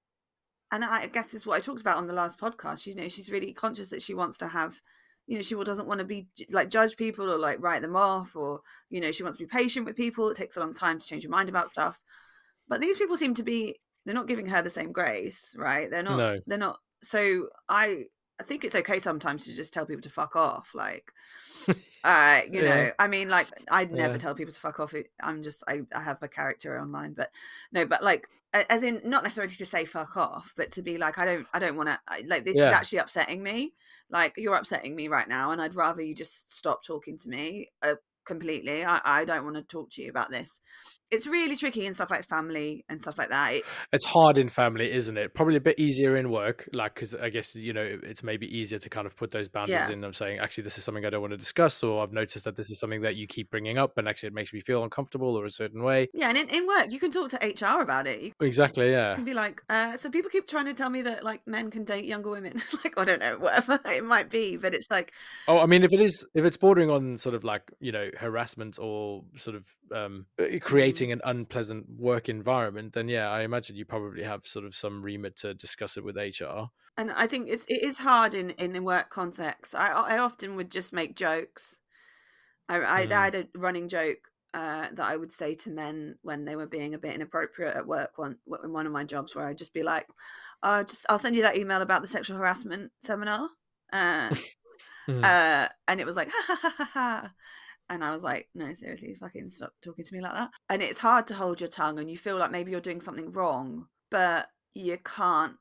and 0.71 0.85
I 0.85 1.07
guess 1.07 1.25
this 1.25 1.41
is 1.41 1.45
what 1.45 1.57
I 1.57 1.59
talked 1.59 1.81
about 1.81 1.97
on 1.97 2.07
the 2.07 2.13
last 2.13 2.39
podcast. 2.39 2.83
She's 2.83 2.95
you 2.95 3.01
know 3.01 3.09
she's 3.09 3.29
really 3.29 3.51
conscious 3.51 3.89
that 3.89 4.01
she 4.01 4.13
wants 4.13 4.37
to 4.37 4.47
have, 4.47 4.79
you 5.25 5.35
know, 5.35 5.41
she 5.41 5.55
doesn't 5.55 5.87
want 5.87 5.99
to 5.99 6.05
be 6.05 6.27
like 6.49 6.69
judge 6.69 6.95
people 6.95 7.29
or 7.29 7.37
like 7.37 7.61
write 7.61 7.81
them 7.81 7.97
off 7.97 8.37
or 8.37 8.61
you 8.89 9.01
know 9.01 9.11
she 9.11 9.23
wants 9.23 9.37
to 9.37 9.43
be 9.43 9.49
patient 9.49 9.85
with 9.85 9.97
people. 9.97 10.29
It 10.29 10.37
takes 10.37 10.55
a 10.55 10.61
long 10.61 10.73
time 10.73 10.97
to 10.97 11.05
change 11.05 11.23
your 11.23 11.31
mind 11.31 11.49
about 11.49 11.71
stuff, 11.71 12.01
but 12.69 12.79
these 12.79 12.97
people 12.97 13.17
seem 13.17 13.33
to 13.33 13.43
be 13.43 13.81
they're 14.05 14.15
not 14.15 14.29
giving 14.29 14.45
her 14.45 14.61
the 14.61 14.69
same 14.69 14.93
grace, 14.93 15.53
right? 15.57 15.91
They're 15.91 16.03
not. 16.03 16.17
No. 16.17 16.39
They're 16.47 16.57
not. 16.57 16.79
So 17.03 17.49
I 17.67 18.05
I 18.39 18.43
think 18.43 18.63
it's 18.63 18.75
okay 18.75 18.99
sometimes 18.99 19.45
to 19.45 19.53
just 19.55 19.73
tell 19.73 19.85
people 19.85 20.01
to 20.03 20.09
fuck 20.09 20.35
off, 20.35 20.73
like. 20.75 21.11
Uh, 22.03 22.41
you 22.51 22.61
Yeah. 22.61 22.63
know, 22.63 22.91
I 22.99 23.07
mean, 23.07 23.27
like, 23.27 23.49
I'd 23.69 23.91
never 23.91 24.17
Yeah. 24.17 24.17
tell 24.17 24.35
people 24.35 24.53
to 24.53 24.59
fuck 24.59 24.79
off. 24.79 24.93
I'm 25.21 25.41
just, 25.43 25.63
I, 25.67 25.81
I 25.93 25.99
have 26.01 26.21
a 26.21 26.27
character 26.29 26.79
online, 26.79 27.13
but 27.13 27.31
no, 27.71 27.85
but 27.85 28.03
like, 28.03 28.27
as 28.53 28.83
in, 28.83 29.01
not 29.03 29.23
necessarily 29.23 29.53
to 29.53 29.65
say 29.65 29.83
fuck 29.83 30.15
off, 30.15 30.53
but 30.55 30.71
to 30.73 30.81
be 30.81 30.97
like, 30.97 31.17
I 31.17 31.25
don't, 31.25 31.47
I 31.53 31.59
don't 31.59 31.75
want 31.75 31.89
to, 31.89 31.99
like, 32.27 32.45
this 32.45 32.57
Yeah. 32.57 32.63
is 32.63 32.71
actually 32.71 32.99
upsetting 32.99 33.43
me. 33.43 33.73
Like, 34.09 34.33
you're 34.37 34.55
upsetting 34.55 34.95
me 34.95 35.09
right 35.09 35.27
now, 35.27 35.51
and 35.51 35.61
I'd 35.61 35.75
rather 35.75 36.01
you 36.01 36.15
just 36.15 36.55
stop 36.55 36.83
talking 36.83 37.17
to 37.17 37.29
me 37.29 37.71
uh, 37.81 37.95
completely. 38.25 38.85
I, 38.85 39.01
I 39.03 39.25
don't 39.25 39.43
want 39.43 39.57
to 39.57 39.63
talk 39.63 39.89
to 39.91 40.01
you 40.01 40.09
about 40.09 40.31
this. 40.31 40.61
It's 41.11 41.27
really 41.27 41.55
tricky 41.55 41.85
in 41.85 41.93
stuff 41.93 42.11
like 42.11 42.25
family 42.27 42.83
and 42.89 43.01
stuff 43.01 43.17
like 43.17 43.29
that. 43.29 43.53
It, 43.53 43.63
it's 43.93 44.05
hard 44.05 44.37
in 44.37 44.49
family 44.49 44.91
isn't 44.91 45.17
it 45.17 45.33
probably 45.33 45.55
a 45.55 45.61
bit 45.61 45.79
easier 45.79 46.15
in 46.17 46.29
work 46.29 46.67
like 46.73 46.93
because 46.95 47.15
i 47.15 47.29
guess 47.29 47.55
you 47.55 47.73
know 47.73 47.99
it's 48.03 48.23
maybe 48.23 48.45
easier 48.47 48.79
to 48.79 48.89
kind 48.89 49.05
of 49.07 49.15
put 49.15 49.31
those 49.31 49.47
boundaries 49.47 49.87
Yeah. 49.87 49.93
in 49.93 50.03
of 50.03 50.15
saying 50.15 50.39
actually 50.39 50.63
this 50.63 50.77
is 50.77 50.83
something 50.83 51.05
i 51.05 51.09
don't 51.09 51.21
want 51.21 51.31
to 51.31 51.37
discuss 51.37 51.83
or 51.83 52.03
i've 52.03 52.11
noticed 52.11 52.45
that 52.45 52.55
this 52.55 52.69
is 52.69 52.79
something 52.79 53.01
that 53.01 53.15
you 53.15 53.27
keep 53.27 53.49
bringing 53.49 53.77
up 53.77 53.97
and 53.97 54.07
actually 54.07 54.27
it 54.27 54.33
makes 54.33 54.51
me 54.53 54.59
feel 54.61 54.83
uncomfortable 54.83 55.35
or 55.35 55.45
a 55.45 55.49
certain 55.49 55.83
way 55.83 56.07
yeah, 56.13 56.29
and 56.29 56.37
in, 56.37 56.49
in 56.49 56.65
work, 56.67 56.87
you 56.89 56.99
can 56.99 57.11
talk 57.11 57.29
to 57.31 57.37
HR 57.37 57.81
about 57.81 58.07
it. 58.07 58.21
You 58.21 58.31
exactly 58.41 58.91
yeah 58.91 59.15
can 59.15 59.23
be 59.23 59.33
like, 59.33 59.61
uh, 59.69 59.97
so 59.97 60.09
people 60.09 60.29
keep 60.29 60.47
trying 60.47 60.65
to 60.65 60.73
tell 60.73 60.89
me 60.89 61.01
that 61.03 61.23
like 61.23 61.45
men 61.45 61.69
can 61.69 61.83
date 61.83 62.05
younger 62.05 62.29
women. 62.29 62.53
like, 62.83 62.97
I 62.97 63.05
don't 63.05 63.19
know, 63.19 63.37
whatever 63.37 63.79
it 63.85 64.03
might 64.03 64.29
be, 64.29 64.57
but 64.57 64.73
it's 64.73 64.87
like, 64.89 65.11
Oh, 65.47 65.59
I 65.59 65.65
mean, 65.65 65.83
if 65.83 65.93
it 65.93 65.99
is, 66.01 66.25
if 66.33 66.43
it's 66.45 66.57
bordering 66.57 66.89
on 66.89 67.17
sort 67.17 67.35
of 67.35 67.43
like 67.43 67.71
you 67.79 67.91
know 67.91 68.09
harassment 68.17 68.79
or 68.79 69.23
sort 69.35 69.55
of 69.55 69.65
um, 69.93 70.25
uh, 70.39 70.45
creating 70.97 71.11
an 71.11 71.21
unpleasant 71.23 71.85
work 71.97 72.29
environment, 72.29 72.93
then 72.93 73.07
yeah, 73.07 73.29
I 73.29 73.41
imagine 73.41 73.75
you 73.75 73.85
probably 73.85 74.23
have 74.23 74.45
sort 74.47 74.65
of 74.65 74.75
some 74.75 75.01
remit 75.01 75.35
to 75.37 75.53
discuss 75.53 75.97
it 75.97 76.03
with 76.03 76.17
HR. 76.17 76.71
and 76.97 77.11
I 77.11 77.27
think 77.27 77.47
it's 77.49 77.65
it 77.65 77.83
is 77.83 77.99
hard 77.99 78.33
in 78.33 78.51
in 78.51 78.83
work 78.83 79.09
context. 79.09 79.75
I 79.75 79.87
I 79.91 80.17
often 80.17 80.55
would 80.55 80.71
just 80.71 80.93
make 80.93 81.15
jokes. 81.15 81.81
I 82.69 82.77
I, 82.81 83.01
Mm. 83.03 83.11
I 83.11 83.25
had 83.25 83.35
a 83.35 83.47
running 83.55 83.87
joke 83.89 84.29
uh, 84.53 84.87
that 84.93 85.07
I 85.07 85.17
would 85.17 85.31
say 85.31 85.53
to 85.55 85.69
men 85.71 86.17
when 86.23 86.45
they 86.45 86.55
were 86.55 86.67
being 86.67 86.93
a 86.93 86.99
bit 86.99 87.15
inappropriate 87.15 87.75
at 87.75 87.87
work. 87.87 88.17
One 88.17 88.37
in 88.63 88.73
one 88.73 88.85
of 88.87 88.91
my 88.93 89.03
jobs, 89.03 89.35
where 89.35 89.45
I'd 89.47 89.57
just 89.57 89.73
be 89.73 89.83
like, 89.83 90.07
"Uh, 90.63 90.83
just 90.83 91.05
I'll 91.09 91.19
send 91.19 91.35
you 91.35 91.43
that 91.43 91.57
email 91.57 91.81
about 91.81 92.01
the 92.01 92.07
sexual 92.07 92.37
harassment 92.37 92.91
seminar," 93.03 93.49
uh, 93.93 94.33
Mm. 95.07 95.23
uh, 95.23 95.67
and 95.87 95.99
it 95.99 96.05
was 96.05 96.15
like, 96.15 96.29
"Ha 96.33 96.43
ha 96.47 96.59
ha 96.61 96.75
ha 96.77 96.85
ha." 96.85 97.31
And 97.89 98.03
I 98.03 98.11
was 98.11 98.23
like, 98.23 98.49
no, 98.53 98.73
seriously, 98.73 99.13
fucking 99.13 99.49
stop 99.49 99.73
talking 99.81 100.03
to 100.03 100.13
me 100.13 100.21
like 100.21 100.33
that. 100.33 100.49
And 100.69 100.81
it's 100.81 100.99
hard 100.99 101.27
to 101.27 101.35
hold 101.35 101.61
your 101.61 101.69
tongue 101.69 101.99
and 101.99 102.09
you 102.09 102.17
feel 102.17 102.37
like 102.37 102.51
maybe 102.51 102.71
you're 102.71 102.81
doing 102.81 103.01
something 103.01 103.31
wrong, 103.31 103.87
but 104.09 104.47
you 104.73 104.97
can't 105.03 105.55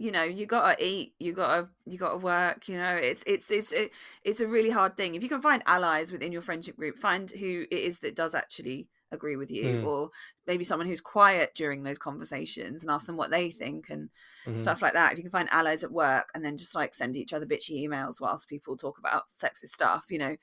you 0.00 0.12
know 0.12 0.22
you 0.22 0.46
gotta 0.46 0.76
eat 0.84 1.14
you 1.18 1.32
gotta 1.32 1.68
you 1.84 1.98
gotta 1.98 2.18
work 2.18 2.68
you 2.68 2.76
know 2.76 2.94
it's 2.94 3.24
it's 3.26 3.50
it's 3.50 3.72
it, 3.72 3.90
it's 4.22 4.40
a 4.40 4.46
really 4.46 4.70
hard 4.70 4.96
thing 4.96 5.14
if 5.16 5.22
you 5.24 5.28
can 5.28 5.42
find 5.42 5.60
allies 5.66 6.12
within 6.12 6.30
your 6.30 6.42
friendship 6.42 6.76
group 6.76 6.96
find 6.98 7.32
who 7.32 7.66
it 7.70 7.78
is 7.78 7.98
that 7.98 8.14
does 8.14 8.32
actually 8.34 8.86
agree 9.10 9.34
with 9.36 9.50
you 9.50 9.78
Mm. 9.78 9.84
or 9.84 10.10
maybe 10.46 10.62
someone 10.62 10.86
who's 10.86 11.00
quiet 11.00 11.52
during 11.56 11.82
those 11.82 11.98
conversations 11.98 12.82
and 12.82 12.90
ask 12.92 13.06
them 13.06 13.16
what 13.16 13.30
they 13.30 13.50
think 13.50 13.88
and 13.90 14.10
Mhm. 14.46 14.60
stuff 14.60 14.82
like 14.82 14.92
that 14.92 15.12
if 15.12 15.18
you 15.18 15.24
can 15.24 15.32
find 15.32 15.48
allies 15.50 15.82
at 15.82 15.90
work 15.90 16.30
and 16.34 16.44
then 16.44 16.56
just 16.56 16.74
like 16.74 16.94
send 16.94 17.16
each 17.16 17.32
other 17.32 17.46
bitchy 17.46 17.82
emails 17.84 18.20
whilst 18.20 18.48
people 18.48 18.76
talk 18.76 18.98
about 18.98 19.30
sexist 19.30 19.70
stuff 19.70 20.06
you 20.10 20.18
know 20.18 20.36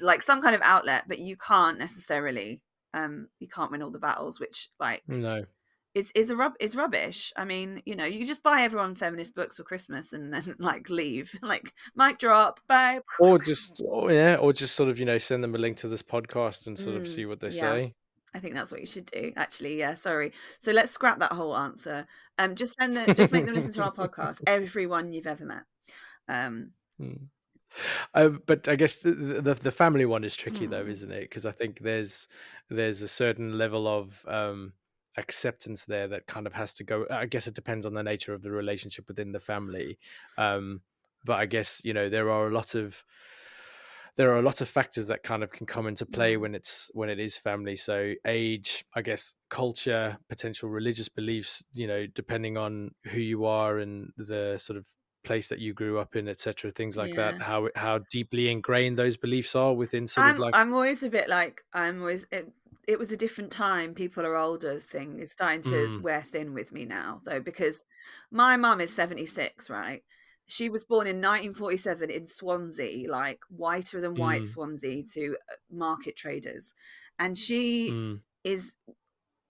like 0.00 0.22
some 0.22 0.42
kind 0.42 0.54
of 0.54 0.60
outlet 0.62 1.04
but 1.08 1.18
you 1.18 1.36
can't 1.36 1.78
necessarily 1.78 2.60
um 2.94 3.28
you 3.38 3.48
can't 3.48 3.70
win 3.70 3.82
all 3.82 3.90
the 3.90 3.98
battles 3.98 4.38
which 4.40 4.68
like 4.78 5.02
No, 5.08 5.44
is 5.94 6.12
is 6.14 6.30
a 6.30 6.36
rub 6.36 6.52
is 6.60 6.76
rubbish. 6.76 7.32
I 7.36 7.44
mean, 7.46 7.80
you 7.86 7.96
know, 7.96 8.04
you 8.04 8.26
just 8.26 8.42
buy 8.42 8.60
everyone 8.62 8.94
feminist 8.94 9.34
books 9.34 9.56
for 9.56 9.62
Christmas 9.64 10.12
and 10.12 10.32
then 10.32 10.54
like 10.58 10.90
leave, 10.90 11.34
like 11.42 11.72
mic 11.94 12.18
drop, 12.18 12.60
bye. 12.68 13.00
or 13.18 13.38
just 13.38 13.80
or, 13.84 14.12
yeah, 14.12 14.34
or 14.36 14.52
just 14.52 14.76
sort 14.76 14.90
of 14.90 14.98
you 14.98 15.06
know 15.06 15.16
send 15.18 15.42
them 15.42 15.54
a 15.54 15.58
link 15.58 15.78
to 15.78 15.88
this 15.88 16.02
podcast 16.02 16.66
and 16.66 16.78
sort 16.78 16.96
of 16.96 17.04
Mm, 17.04 17.14
see 17.14 17.24
what 17.26 17.40
they 17.40 17.48
yeah. 17.48 17.72
say. 17.72 17.94
I 18.34 18.38
think 18.38 18.54
that's 18.54 18.70
what 18.70 18.80
you 18.80 18.86
should 18.86 19.06
do. 19.06 19.32
Actually, 19.36 19.78
yeah. 19.78 19.94
Sorry. 19.94 20.32
So 20.58 20.70
let's 20.72 20.92
scrap 20.92 21.18
that 21.20 21.32
whole 21.32 21.56
answer. 21.56 22.06
Um, 22.38 22.54
just 22.54 22.74
send 22.78 22.94
them, 22.94 23.14
just 23.14 23.32
make 23.32 23.46
them 23.46 23.54
listen 23.54 23.72
to 23.72 23.82
our 23.82 23.92
podcast. 24.02 24.42
Everyone 24.46 25.14
you've 25.14 25.26
ever 25.26 25.46
met. 25.46 25.62
Um, 26.28 26.72
Mm. 27.00 27.28
Uh, 28.14 28.28
but 28.46 28.68
I 28.68 28.76
guess 28.76 28.96
the, 28.96 29.12
the 29.12 29.54
the 29.54 29.70
family 29.70 30.04
one 30.06 30.24
is 30.24 30.36
tricky 30.36 30.66
though, 30.66 30.84
Mm. 30.84 30.90
isn't 30.90 31.10
it? 31.12 31.22
Because 31.22 31.46
I 31.46 31.52
think 31.52 31.80
there's 31.80 32.28
there's 32.68 33.02
a 33.02 33.08
certain 33.08 33.58
level 33.58 33.86
of 33.86 34.24
um, 34.26 34.72
acceptance 35.16 35.84
there 35.84 36.08
that 36.08 36.26
kind 36.26 36.46
of 36.46 36.52
has 36.54 36.74
to 36.74 36.84
go. 36.84 37.06
I 37.10 37.26
guess 37.26 37.46
it 37.46 37.54
depends 37.54 37.86
on 37.86 37.94
the 37.94 38.02
nature 38.02 38.34
of 38.34 38.42
the 38.42 38.50
relationship 38.50 39.08
within 39.08 39.32
the 39.32 39.40
family. 39.40 39.98
Um, 40.38 40.82
but 41.24 41.38
I 41.38 41.46
guess 41.46 41.80
you 41.84 41.92
know 41.92 42.08
there 42.08 42.30
are 42.30 42.46
a 42.48 42.50
lot 42.52 42.74
of 42.74 43.04
there 44.16 44.30
are 44.32 44.38
a 44.38 44.42
lot 44.42 44.60
of 44.60 44.68
factors 44.68 45.08
that 45.08 45.22
kind 45.22 45.42
of 45.42 45.50
can 45.50 45.66
come 45.66 45.86
into 45.86 46.06
play 46.06 46.36
Mm. 46.36 46.40
when 46.40 46.54
it's 46.54 46.90
when 46.94 47.10
it 47.10 47.18
is 47.20 47.36
family. 47.36 47.76
So 47.76 48.14
age, 48.24 48.84
I 48.94 49.02
guess, 49.02 49.34
culture, 49.50 50.18
potential 50.28 50.68
religious 50.70 51.08
beliefs. 51.08 51.64
You 51.72 51.86
know, 51.86 52.06
depending 52.06 52.56
on 52.56 52.94
who 53.04 53.20
you 53.20 53.44
are 53.44 53.78
and 53.78 54.12
the 54.16 54.56
sort 54.58 54.78
of 54.78 54.86
place 55.26 55.48
that 55.50 55.58
you 55.58 55.74
grew 55.74 55.98
up 55.98 56.16
in, 56.16 56.28
etc. 56.28 56.70
Things 56.70 56.96
like 56.96 57.14
that. 57.16 57.34
How 57.40 57.68
how 57.74 57.98
deeply 58.10 58.48
ingrained 58.50 58.98
those 58.98 59.16
beliefs 59.16 59.54
are 59.54 59.74
within 59.74 60.08
sort 60.08 60.26
of 60.28 60.38
I'm 60.38 60.40
like. 60.40 60.54
I'm 60.54 60.72
always 60.72 61.02
a 61.02 61.10
bit 61.10 61.28
like 61.28 61.62
I'm 61.72 62.00
always 62.00 62.26
it, 62.30 62.50
it 62.88 62.98
was 62.98 63.12
a 63.12 63.16
different 63.16 63.50
time. 63.52 63.94
People 63.94 64.24
are 64.24 64.36
older 64.36 64.78
thing 64.80 65.18
is 65.18 65.32
starting 65.32 65.62
to 65.64 65.88
Mm. 65.88 66.02
wear 66.02 66.22
thin 66.22 66.54
with 66.54 66.72
me 66.72 66.84
now 66.84 67.20
though 67.24 67.40
because 67.40 67.84
my 68.30 68.56
mum 68.56 68.80
is 68.80 68.94
76, 68.94 69.68
right? 69.68 70.02
She 70.48 70.68
was 70.68 70.84
born 70.84 71.06
in 71.08 71.20
1947 71.20 72.08
in 72.10 72.26
Swansea, 72.26 73.10
like 73.10 73.40
whiter 73.48 74.00
than 74.00 74.16
white 74.16 74.42
Mm. 74.42 74.46
Swansea 74.46 75.02
to 75.14 75.36
uh, 75.50 75.54
market 75.70 76.16
traders. 76.16 76.74
And 77.18 77.36
she 77.36 77.90
Mm. 77.92 78.22
is 78.44 78.76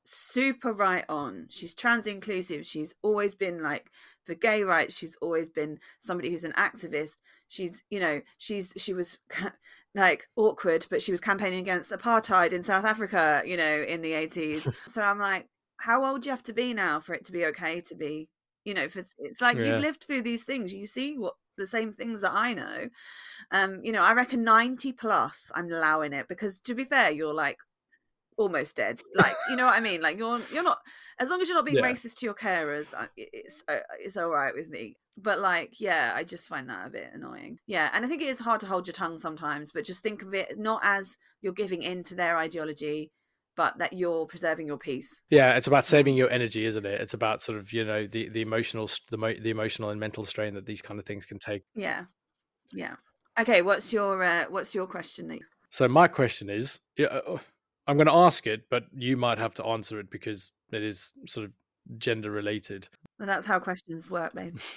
super 0.06 0.72
right 0.72 1.04
on. 1.08 1.46
She's 1.50 1.74
trans 1.74 2.06
inclusive. 2.06 2.66
She's 2.66 2.94
always 3.02 3.34
been 3.34 3.62
like 3.62 3.90
for 4.24 4.34
gay 4.34 4.62
rights. 4.62 4.96
She's 4.96 5.16
always 5.20 5.48
been 5.48 5.78
somebody 5.98 6.30
who's 6.30 6.44
an 6.44 6.52
activist. 6.52 7.16
She's, 7.48 7.82
you 7.90 8.00
know, 8.00 8.20
she's 8.38 8.72
she 8.76 8.92
was 8.92 9.18
like 9.94 10.28
awkward, 10.36 10.86
but 10.90 11.02
she 11.02 11.12
was 11.12 11.20
campaigning 11.20 11.60
against 11.60 11.90
apartheid 11.90 12.52
in 12.52 12.62
South 12.62 12.84
Africa, 12.84 13.42
you 13.44 13.56
know, 13.56 13.82
in 13.82 14.02
the 14.02 14.12
80s. 14.12 14.68
so 14.86 15.02
I'm 15.02 15.18
like, 15.18 15.48
how 15.78 16.04
old 16.04 16.22
do 16.22 16.26
you 16.28 16.32
have 16.32 16.42
to 16.44 16.52
be 16.52 16.74
now 16.74 17.00
for 17.00 17.14
it 17.14 17.24
to 17.26 17.32
be 17.32 17.44
okay 17.46 17.80
to 17.82 17.94
be, 17.94 18.28
you 18.64 18.74
know, 18.74 18.84
it's, 18.84 19.14
it's 19.18 19.40
like 19.40 19.58
Yeah. 19.58 19.66
you've 19.66 19.78
lived 19.78 20.04
through 20.04 20.22
these 20.22 20.44
things. 20.44 20.72
You 20.74 20.86
see 20.86 21.18
what 21.18 21.34
the 21.56 21.66
same 21.66 21.92
things 21.92 22.20
that 22.20 22.32
I 22.34 22.54
know. 22.54 22.88
Um, 23.50 23.80
you 23.82 23.92
know, 23.92 24.02
I 24.02 24.12
reckon 24.12 24.44
90 24.44 24.92
plus 24.92 25.50
I'm 25.54 25.70
allowing 25.70 26.12
it 26.12 26.28
because 26.28 26.60
to 26.60 26.74
be 26.74 26.84
fair, 26.84 27.10
you're 27.10 27.34
like 27.34 27.58
almost 28.36 28.76
dead. 28.76 29.00
Like, 29.14 29.34
you 29.50 29.56
know 29.56 29.66
what 29.66 29.76
I 29.76 29.80
mean? 29.80 30.00
Like 30.00 30.18
you're 30.18 30.40
you're 30.52 30.62
not 30.62 30.78
as 31.18 31.30
long 31.30 31.40
as 31.40 31.48
you're 31.48 31.56
not 31.56 31.64
being 31.64 31.78
Yeah. 31.78 31.90
racist 31.90 32.16
to 32.16 32.26
your 32.26 32.34
carers, 32.34 32.92
it's 33.16 33.64
uh, 33.68 33.78
it's 33.98 34.16
all 34.16 34.30
right 34.30 34.54
with 34.54 34.68
me. 34.68 34.96
But 35.16 35.38
like, 35.38 35.80
yeah, 35.80 36.12
I 36.14 36.24
just 36.24 36.46
find 36.48 36.68
that 36.68 36.86
a 36.86 36.90
bit 36.90 37.10
annoying. 37.14 37.58
Yeah, 37.66 37.88
and 37.92 38.04
I 38.04 38.08
think 38.08 38.20
it 38.22 38.28
is 38.28 38.40
hard 38.40 38.60
to 38.60 38.66
hold 38.66 38.86
your 38.86 38.92
tongue 38.94 39.18
sometimes, 39.18 39.72
but 39.72 39.84
just 39.84 40.02
think 40.02 40.22
of 40.22 40.34
it 40.34 40.58
not 40.58 40.80
as 40.82 41.16
you're 41.40 41.54
giving 41.54 41.82
in 41.82 42.02
to 42.04 42.14
their 42.14 42.36
ideology, 42.36 43.10
but 43.56 43.78
that 43.78 43.94
you're 43.94 44.26
preserving 44.26 44.66
your 44.66 44.76
peace. 44.76 45.22
Yeah, 45.30 45.56
it's 45.56 45.66
about 45.66 45.86
saving 45.86 46.16
your 46.16 46.28
energy, 46.30 46.66
isn't 46.66 46.84
it? 46.84 47.00
It's 47.00 47.14
about 47.14 47.40
sort 47.40 47.56
of 47.58 47.72
you 47.72 47.84
know 47.84 48.06
the 48.06 48.28
the 48.28 48.42
emotional 48.42 48.90
the 49.10 49.16
mo- 49.16 49.40
the 49.40 49.50
emotional 49.50 49.88
and 49.90 49.98
mental 49.98 50.24
strain 50.24 50.52
that 50.54 50.66
these 50.66 50.82
kind 50.82 51.00
of 51.00 51.06
things 51.06 51.24
can 51.24 51.38
take. 51.38 51.62
Yeah, 51.74 52.04
yeah. 52.72 52.96
Okay, 53.38 53.62
what's 53.62 53.92
your 53.92 54.22
uh, 54.22 54.44
what's 54.50 54.74
your 54.74 54.86
question? 54.86 55.28
Nick? 55.28 55.42
So 55.70 55.88
my 55.88 56.08
question 56.08 56.48
is, 56.50 56.78
yeah, 56.96 57.06
uh, 57.06 57.38
I'm 57.86 57.96
going 57.96 58.06
to 58.06 58.12
ask 58.12 58.46
it, 58.46 58.68
but 58.70 58.84
you 58.94 59.16
might 59.16 59.38
have 59.38 59.54
to 59.54 59.64
answer 59.64 60.00
it 60.00 60.10
because 60.10 60.52
it 60.72 60.82
is 60.82 61.12
sort 61.26 61.46
of 61.46 61.52
gender 61.98 62.30
related. 62.30 62.88
Well, 63.18 63.26
that's 63.26 63.46
how 63.46 63.58
questions 63.60 64.10
work, 64.10 64.34
babe. 64.34 64.58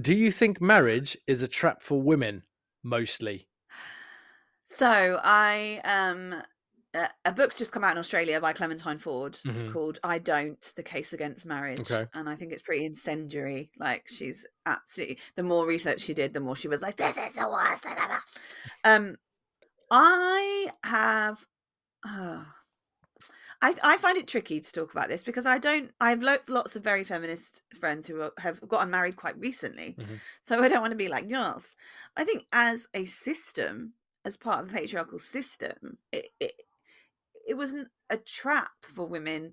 Do 0.00 0.14
you 0.14 0.32
think 0.32 0.60
marriage 0.60 1.18
is 1.26 1.42
a 1.42 1.48
trap 1.48 1.82
for 1.82 2.00
women 2.00 2.42
mostly? 2.82 3.46
So 4.64 5.20
I 5.22 5.80
um 5.84 6.42
uh, 6.94 7.08
a 7.24 7.32
book's 7.32 7.56
just 7.56 7.72
come 7.72 7.84
out 7.84 7.92
in 7.92 7.98
Australia 7.98 8.40
by 8.40 8.52
Clementine 8.52 8.98
Ford 8.98 9.34
Mhm. 9.46 9.70
called 9.72 9.98
I 10.02 10.18
Don't 10.18 10.60
The 10.76 10.82
Case 10.82 11.12
Against 11.12 11.44
Marriage 11.46 11.80
Okay. 11.80 12.06
and 12.14 12.28
I 12.28 12.36
think 12.36 12.52
it's 12.52 12.62
pretty 12.62 12.84
incendiary 12.86 13.70
like 13.78 14.08
she's 14.08 14.46
absolutely 14.66 15.18
the 15.34 15.42
more 15.42 15.66
research 15.66 16.00
she 16.00 16.14
did 16.14 16.32
the 16.34 16.40
more 16.40 16.56
she 16.56 16.68
was 16.68 16.80
like 16.82 16.96
this 16.96 17.16
is 17.18 17.34
the 17.34 17.48
worst 17.48 17.82
thing 17.84 17.96
ever 17.98 18.18
um 18.84 19.16
I 19.92 20.70
have 20.84 21.46
uh, 22.08 22.44
I, 23.60 23.76
I 23.84 23.96
find 23.98 24.16
it 24.18 24.26
tricky 24.26 24.58
to 24.58 24.72
talk 24.72 24.90
about 24.90 25.08
this 25.08 25.22
because 25.22 25.46
I 25.46 25.58
don't. 25.58 25.92
I 26.00 26.10
have 26.10 26.22
lots, 26.22 26.48
lots 26.48 26.74
of 26.74 26.82
very 26.82 27.04
feminist 27.04 27.62
friends 27.78 28.08
who 28.08 28.20
are, 28.22 28.32
have 28.38 28.66
gotten 28.66 28.90
married 28.90 29.16
quite 29.16 29.38
recently, 29.38 29.96
Mhm. 29.98 30.18
so 30.42 30.60
I 30.60 30.68
don't 30.68 30.80
want 30.80 30.90
to 30.90 30.96
be 30.96 31.08
like 31.08 31.26
yes. 31.28 31.76
I 32.16 32.24
think 32.24 32.46
as 32.52 32.88
a 32.94 33.04
system, 33.04 33.92
as 34.24 34.36
part 34.36 34.60
of 34.60 34.68
the 34.68 34.74
patriarchal 34.74 35.20
system, 35.20 35.98
it 36.10 36.30
it, 36.40 36.54
it 37.46 37.54
wasn't 37.54 37.88
a 38.10 38.16
trap 38.16 38.72
for 38.82 39.06
women. 39.06 39.52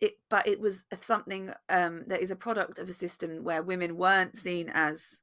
It, 0.00 0.18
but 0.30 0.46
it 0.48 0.58
was 0.60 0.86
something 1.02 1.52
um, 1.68 2.04
that 2.06 2.22
is 2.22 2.30
a 2.30 2.36
product 2.36 2.78
of 2.78 2.88
a 2.88 2.94
system 2.94 3.44
where 3.44 3.62
women 3.62 3.98
weren't 3.98 4.34
seen 4.36 4.70
as 4.72 5.22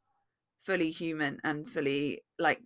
fully 0.59 0.91
human 0.91 1.39
and 1.43 1.67
fully 1.67 2.21
like 2.37 2.61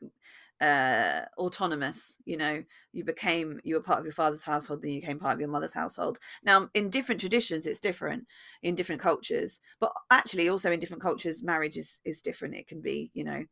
uh 0.62 1.26
autonomous 1.38 2.18
you 2.26 2.38
know 2.38 2.64
you 2.94 3.04
became 3.04 3.60
you 3.64 3.76
were 3.76 3.82
part 3.82 4.00
of 4.00 4.06
your 4.06 4.14
father's 4.14 4.44
household 4.44 4.82
then 4.82 4.92
you 4.92 5.02
became 5.02 5.20
part 5.20 5.34
of 5.34 5.40
your 5.40 5.50
mother's 5.50 5.74
household. 5.74 6.20
Now 6.44 6.70
in 6.74 6.90
different 6.90 7.20
traditions 7.22 7.66
it's 7.66 7.80
different 7.80 8.28
in 8.62 8.76
different 8.76 9.02
cultures 9.02 9.60
but 9.80 9.92
actually 10.12 10.50
also 10.50 10.72
in 10.72 10.80
different 10.80 11.04
cultures 11.04 11.44
marriage 11.44 11.78
is 11.78 12.00
is 12.06 12.22
different. 12.22 12.56
It 12.56 12.68
can 12.68 12.82
be 12.82 13.12
you 13.14 13.24
know 13.24 13.46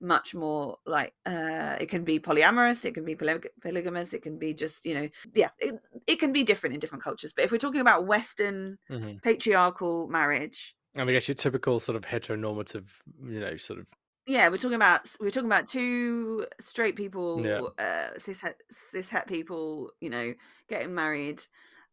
much 0.00 0.32
more 0.34 0.78
like 0.86 1.12
uh 1.26 1.76
it 1.80 1.88
can 1.88 2.04
be 2.04 2.20
polyamorous 2.20 2.84
it 2.84 2.94
can 2.94 3.04
be 3.04 3.16
poly- 3.16 3.40
polygamous 3.60 4.14
it 4.14 4.22
can 4.22 4.38
be 4.38 4.54
just 4.54 4.84
you 4.84 4.94
know 4.94 5.08
yeah 5.34 5.50
it, 5.58 5.74
it 6.06 6.20
can 6.20 6.32
be 6.32 6.44
different 6.44 6.74
in 6.74 6.80
different 6.80 7.02
cultures. 7.02 7.32
But 7.32 7.44
if 7.44 7.52
we're 7.52 7.58
talking 7.58 7.80
about 7.80 8.06
western 8.06 8.78
hmm 8.88 9.18
patriarchal 9.22 10.08
marriage 10.08 10.76
And 10.94 11.08
I 11.08 11.12
guess 11.12 11.28
your 11.28 11.34
typical 11.34 11.80
sort 11.80 11.96
of 11.96 12.04
heteronormative, 12.04 12.90
you 13.24 13.40
know, 13.40 13.56
sort 13.56 13.78
of 13.78 13.88
yeah 14.28 14.48
we're 14.48 14.56
talking 14.58 14.74
about 14.74 15.08
we're 15.20 15.30
talking 15.30 15.48
about 15.48 15.66
two 15.66 16.46
straight 16.60 16.94
people 16.94 17.44
Yeah. 17.44 17.60
uh 17.84 18.18
cis 18.18 18.44
cis 18.70 19.08
het 19.08 19.26
people 19.26 19.90
you 20.00 20.10
know 20.10 20.34
getting 20.68 20.94
married 20.94 21.42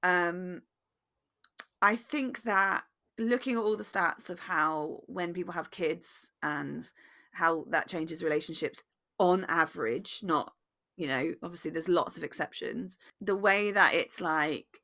um 0.03 0.61
i 1.81 1.95
think 1.95 2.43
that 2.43 2.83
looking 3.17 3.55
at 3.55 3.63
all 3.63 3.77
the 3.77 3.83
stats 3.83 4.29
of 4.29 4.39
how 4.41 4.99
when 5.07 5.33
people 5.33 5.53
have 5.53 5.71
kids 5.71 6.31
and 6.43 6.91
how 7.31 7.65
that 7.69 7.87
changes 7.87 8.23
relationships 8.23 8.83
on 9.17 9.45
average 9.47 10.19
not 10.21 10.53
you 10.97 11.07
know 11.07 11.33
obviously 11.41 11.71
there's 11.71 11.87
lots 11.89 12.17
of 12.17 12.23
exceptions 12.23 12.97
the 13.21 13.35
way 13.35 13.71
that 13.71 13.93
it's 13.93 14.19
like 14.19 14.81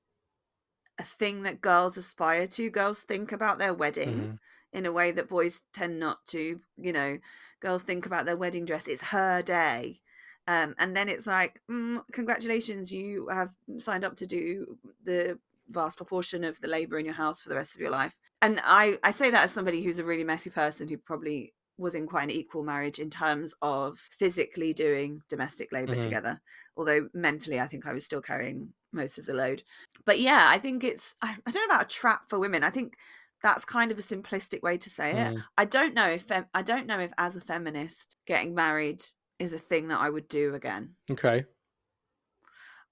a 0.98 1.04
thing 1.04 1.44
that 1.44 1.62
girls 1.62 1.98
aspire 1.98 2.48
to 2.48 2.70
girls 2.70 3.02
think 3.02 3.32
about 3.32 3.58
their 3.58 3.74
wedding 3.74 4.18
Mhm. 4.20 4.40
In 4.74 4.86
a 4.86 4.92
way 4.92 5.12
that 5.12 5.28
boys 5.28 5.62
tend 5.74 6.00
not 6.00 6.26
to 6.28 6.60
you 6.78 6.94
know 6.94 7.18
girls 7.60 7.84
think 7.84 8.06
about 8.06 8.26
their 8.26 8.38
wedding 8.38 8.66
dress 8.66 8.88
it's 8.88 9.04
her 9.06 9.42
day. 9.42 10.00
Um, 10.48 10.74
and 10.80 10.98
then 10.98 11.08
it's 11.08 11.28
like 11.28 11.62
mm, 11.70 12.02
congratulations 12.12 12.92
you 12.92 13.28
have 13.30 13.52
signed 13.80 14.04
up 14.04 14.16
to 14.18 14.26
do 14.26 14.78
the 15.04 15.38
vast 15.70 15.96
proportion 15.98 16.44
of 16.44 16.60
the 16.60 16.68
labor 16.68 16.98
in 16.98 17.06
your 17.06 17.14
house 17.14 17.40
for 17.42 17.50
the 17.50 17.56
rest 17.56 17.76
of 17.76 17.82
your 17.82 17.92
life. 17.92 18.16
And 18.42 18.60
i 18.64 18.98
i 19.04 19.12
say 19.12 19.30
that 19.30 19.44
as 19.46 19.52
somebody 19.52 19.84
who's 19.84 20.00
a 20.00 20.04
really 20.04 20.24
messy 20.24 20.50
person 20.50 20.88
who 20.88 20.98
probably 20.98 21.54
was 21.78 21.96
in 21.96 22.06
quite 22.08 22.24
an 22.24 22.32
equal 22.32 22.64
marriage 22.64 23.00
in 23.00 23.10
terms 23.10 23.54
of 23.62 23.98
physically 23.98 24.74
doing 24.74 25.22
domestic 25.30 25.72
labor 25.72 25.96
Mhm. 25.96 26.02
together 26.02 26.42
although 26.78 27.08
mentally 27.14 27.60
i 27.60 27.68
think 27.68 27.86
i 27.88 27.94
was 27.94 28.06
still 28.06 28.22
carrying 28.22 28.74
most 28.92 29.18
of 29.18 29.26
the 29.26 29.34
load. 29.34 29.64
But 30.06 30.20
yeah 30.20 30.48
i 30.50 30.58
think 30.60 30.84
it's 30.84 31.16
i, 31.22 31.36
I 31.46 31.52
don't 31.52 31.68
know 31.68 31.74
about 31.76 31.86
a 31.86 31.96
trap 31.96 32.30
for 32.30 32.40
women. 32.40 32.64
I 32.64 32.70
think 32.72 32.96
that's 33.44 33.66
kind 33.66 33.92
of 33.92 33.98
a 34.00 34.02
simplistic 34.02 34.62
way 34.62 34.78
to 34.78 34.90
say 34.90 35.12
it 35.12 35.34
Mm. 35.34 35.44
i 35.58 35.66
don't 35.66 35.94
know 35.94 36.08
if 36.10 36.24
fem- 36.24 36.48
i 36.54 36.62
don't 36.62 36.88
know 36.88 37.00
if 37.00 37.12
as 37.18 37.36
a 37.36 37.42
feminist 37.42 38.18
getting 38.28 38.54
married 38.56 39.02
is 39.40 39.54
a 39.54 39.60
thing 39.60 39.88
that 39.90 40.00
i 40.00 40.10
would 40.10 40.28
do 40.28 40.54
again 40.56 40.96
Okay. 41.10 41.46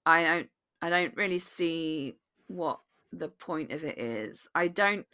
i 0.06 0.22
don't 0.22 0.48
i 0.82 0.88
don't 0.90 1.16
really 1.16 1.38
see 1.38 2.16
what 2.46 2.80
the 3.12 3.28
point 3.28 3.72
of 3.72 3.84
it 3.84 3.98
is 3.98 4.48
i 4.54 4.68
don't 4.68 5.06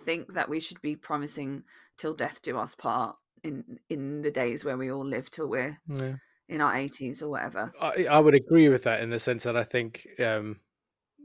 think 0.00 0.34
that 0.34 0.48
we 0.48 0.60
should 0.60 0.80
be 0.82 0.94
promising 0.96 1.62
till 1.96 2.12
death 2.14 2.42
do 2.42 2.58
us 2.58 2.74
part 2.74 3.16
in 3.42 3.78
in 3.88 4.22
the 4.22 4.30
days 4.30 4.64
where 4.64 4.76
we 4.76 4.90
all 4.90 5.04
live 5.04 5.30
till 5.30 5.46
we're 5.48 5.78
Yeah. 5.88 6.16
in 6.48 6.60
our 6.60 6.72
80s 6.74 7.22
or 7.22 7.28
whatever 7.30 7.72
I, 7.80 8.06
I 8.10 8.18
would 8.18 8.34
agree 8.34 8.68
with 8.68 8.84
that 8.84 9.00
in 9.00 9.10
the 9.10 9.18
sense 9.18 9.44
that 9.44 9.56
I 9.56 9.64
think, 9.64 10.06
um, 10.20 10.60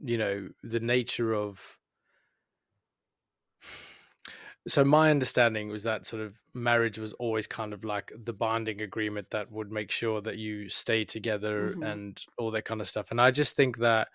you 0.03 0.17
know, 0.17 0.49
the 0.63 0.79
nature 0.79 1.33
of. 1.35 1.77
So 4.67 4.83
my 4.85 5.09
understanding 5.09 5.69
was 5.69 5.83
that 5.83 6.05
sort 6.05 6.21
of 6.21 6.39
marriage 6.53 6.99
was 6.99 7.13
always 7.13 7.47
kind 7.47 7.73
of 7.73 7.83
like 7.83 8.11
the 8.15 8.33
bonding 8.33 8.81
agreement 8.81 9.31
that 9.31 9.51
would 9.51 9.71
make 9.71 9.89
sure 9.89 10.21
that 10.21 10.37
you 10.37 10.69
stay 10.69 11.03
together 11.03 11.75
Mhm. 11.75 11.83
and 11.83 12.23
all 12.37 12.51
that 12.51 12.65
kind 12.65 12.79
of 12.79 12.87
stuff. 12.87 13.09
And 13.09 13.19
I 13.19 13.31
just 13.31 13.55
think 13.55 13.77
that 13.77 14.09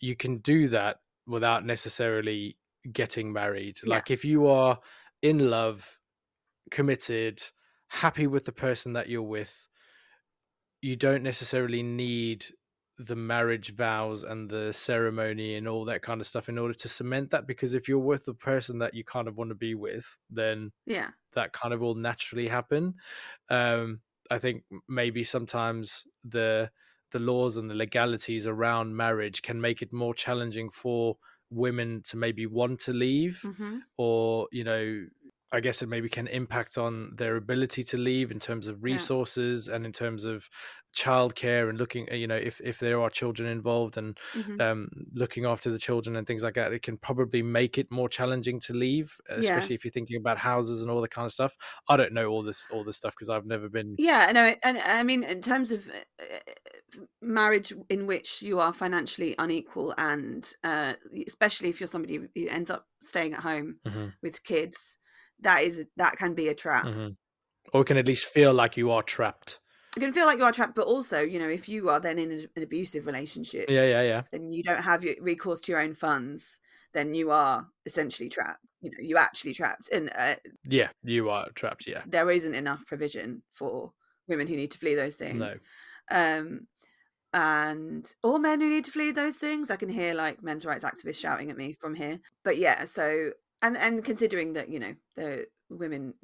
you 0.00 0.16
can 0.16 0.38
do 0.38 0.68
that 0.68 1.00
without 1.26 1.66
necessarily 1.66 2.56
getting 2.92 3.30
married. 3.32 3.78
Yeah. 3.84 4.00
Like 4.00 4.10
if 4.10 4.24
you 4.24 4.46
are 4.46 4.80
in 5.20 5.50
love, 5.50 6.00
committed, 6.70 7.42
happy 7.88 8.26
with 8.26 8.44
the 8.46 8.52
person 8.52 8.94
that 8.94 9.08
you're 9.08 9.22
with, 9.22 9.68
you 10.82 10.96
don't 10.96 11.22
necessarily 11.22 11.82
need 11.82 12.46
the 13.06 13.16
marriage 13.16 13.74
vows 13.74 14.24
and 14.24 14.50
the 14.50 14.72
ceremony 14.72 15.54
and 15.56 15.68
all 15.68 15.84
that 15.86 16.02
kind 16.02 16.20
of 16.20 16.26
stuff 16.26 16.48
in 16.48 16.58
order 16.58 16.74
to 16.74 16.88
cement 16.88 17.30
that 17.30 17.46
because 17.46 17.74
if 17.74 17.88
you're 17.88 17.98
with 17.98 18.24
the 18.26 18.34
person 18.34 18.78
that 18.78 18.94
you 18.94 19.04
kind 19.04 19.28
of 19.28 19.36
want 19.36 19.48
to 19.50 19.54
be 19.54 19.74
with 19.74 20.16
then 20.30 20.72
Yeah. 20.86 21.12
that 21.32 21.52
kind 21.52 21.72
of 21.74 21.80
will 21.80 21.94
naturally 21.94 22.48
happen 22.48 22.94
um 23.50 24.00
i 24.30 24.38
think 24.38 24.64
maybe 24.88 25.22
sometimes 25.24 26.06
the 26.24 26.70
the 27.12 27.18
laws 27.18 27.56
and 27.56 27.70
the 27.70 27.74
legalities 27.74 28.46
around 28.46 28.96
marriage 28.96 29.42
can 29.42 29.60
make 29.60 29.82
it 29.82 29.92
more 29.92 30.14
challenging 30.14 30.70
for 30.70 31.16
women 31.50 32.02
to 32.04 32.16
maybe 32.16 32.46
want 32.46 32.80
to 32.80 32.92
leave 32.92 33.44
hmm 33.44 33.80
or 33.96 34.48
you 34.52 34.64
know 34.64 35.06
i 35.52 35.60
guess 35.60 35.82
it 35.82 35.88
maybe 35.88 36.08
can 36.08 36.26
impact 36.28 36.78
on 36.78 37.14
their 37.16 37.36
ability 37.36 37.82
to 37.82 37.96
leave 37.96 38.30
in 38.30 38.38
terms 38.40 38.66
of 38.66 38.82
Yeah. 38.86 39.08
resources 39.08 39.68
and 39.68 39.84
in 39.86 39.92
terms 39.92 40.24
of 40.24 40.48
childcare 40.96 41.68
and 41.68 41.78
looking 41.78 42.08
uh, 42.10 42.14
you 42.14 42.26
know 42.26 42.36
if 42.36 42.60
if 42.62 42.78
there 42.78 43.00
are 43.00 43.10
children 43.10 43.48
involved 43.48 43.96
and 43.96 44.18
hmm 44.34 44.60
um 44.60 44.88
looking 45.14 45.44
after 45.44 45.70
the 45.70 45.78
children 45.78 46.16
and 46.16 46.26
things 46.26 46.42
like 46.42 46.54
that 46.54 46.72
it 46.72 46.82
can 46.82 46.96
probably 46.98 47.42
make 47.42 47.78
it 47.78 47.90
more 47.90 48.08
challenging 48.08 48.58
to 48.60 48.72
leave 48.74 49.16
Yeah. 49.34 49.70
especially 49.70 49.74
if 49.74 49.84
you're 49.84 49.92
thinking 49.92 50.16
about 50.16 50.38
houses 50.38 50.82
and 50.82 50.90
all 50.90 51.00
the 51.00 51.08
kind 51.08 51.26
of 51.26 51.32
stuff 51.32 51.56
i 51.88 51.96
don't 51.96 52.12
know 52.12 52.26
all 52.26 52.42
this 52.42 52.66
all 52.70 52.84
this 52.84 52.96
stuff 52.96 53.14
because 53.14 53.28
i've 53.28 53.46
never 53.46 53.68
been 53.68 53.98
Yeah, 53.98 54.32
no, 54.32 54.54
and 54.62 54.78
I 54.78 55.02
mean, 55.02 55.22
in 55.24 55.42
terms 55.42 55.72
of 55.72 55.90
uh, 55.90 56.22
uh, 56.22 57.00
marriage 57.20 57.72
in 57.90 58.06
which 58.06 58.40
you 58.40 58.58
are 58.58 58.72
financially 58.72 59.34
unequal, 59.38 59.94
and 59.98 60.50
uh, 60.64 60.94
especially 61.26 61.68
if 61.68 61.80
you're 61.80 61.86
somebody 61.86 62.16
who 62.16 62.48
ends 62.48 62.70
up 62.70 62.86
staying 63.02 63.34
at 63.34 63.40
home 63.42 63.80
Mhm, 63.84 64.10
with 64.22 64.42
kids, 64.42 64.98
that 65.42 65.62
is 65.62 65.86
that 65.96 66.16
can 66.16 66.34
be 66.34 66.48
a 66.48 66.54
trap. 66.54 66.86
mhm. 66.86 67.16
or 67.72 67.84
can 67.84 67.96
at 67.96 68.06
least 68.08 68.26
feel 68.26 68.52
like 68.52 68.76
you 68.76 68.90
are 68.90 69.02
trapped 69.02 69.60
You 69.96 70.00
can 70.02 70.12
feel 70.12 70.26
like 70.26 70.38
you 70.38 70.44
are 70.44 70.52
trapped, 70.52 70.76
but 70.76 70.86
also, 70.86 71.20
you 71.20 71.38
know, 71.40 71.48
if 71.48 71.68
you 71.68 71.90
are 71.90 71.98
then 72.00 72.18
in 72.18 72.30
a- 72.30 72.48
an 72.56 72.62
abusive 72.62 73.06
relationship 73.06 73.68
yeah 73.68 73.84
yeah 73.84 74.02
yeah 74.02 74.22
and 74.32 74.50
you 74.54 74.62
don't 74.62 74.82
have 74.82 75.02
your 75.04 75.14
recourse 75.20 75.60
to 75.62 75.72
your 75.72 75.80
own 75.80 75.94
funds, 75.94 76.60
then 76.94 77.14
you 77.14 77.30
are 77.30 77.68
essentially 77.86 78.28
trapped. 78.28 78.64
You 78.82 78.90
know, 78.90 79.02
you 79.10 79.16
actually 79.16 79.54
trapped, 79.54 79.90
and 79.92 80.10
uh, 80.16 80.36
yeah 80.64 80.90
you 81.02 81.28
are 81.30 81.50
trapped 81.54 81.86
yeah 81.86 82.02
there 82.06 82.30
isn't 82.30 82.54
enough 82.54 82.86
provision 82.86 83.42
for 83.50 83.92
women 84.28 84.46
who 84.46 84.56
need 84.56 84.70
to 84.70 84.78
flee 84.78 84.94
those 84.94 85.16
things. 85.16 85.40
no 85.40 85.54
um 86.10 86.66
and 87.32 88.14
or 88.22 88.38
men 88.38 88.60
who 88.60 88.68
need 88.68 88.84
to 88.84 88.90
flee 88.90 89.12
those 89.12 89.36
things 89.36 89.70
i 89.70 89.76
can 89.76 89.88
hear 89.88 90.14
like 90.14 90.42
men's 90.42 90.66
rights 90.66 90.82
activists 90.84 91.20
shouting 91.20 91.48
at 91.50 91.56
me 91.56 91.72
from 91.72 91.94
here 91.94 92.18
but 92.42 92.56
yeah 92.56 92.84
so 92.84 93.30
and 93.62 93.76
and 93.76 94.04
considering 94.04 94.54
that 94.54 94.68
you 94.68 94.78
know 94.80 94.94
the 95.16 95.46
women 95.68 96.14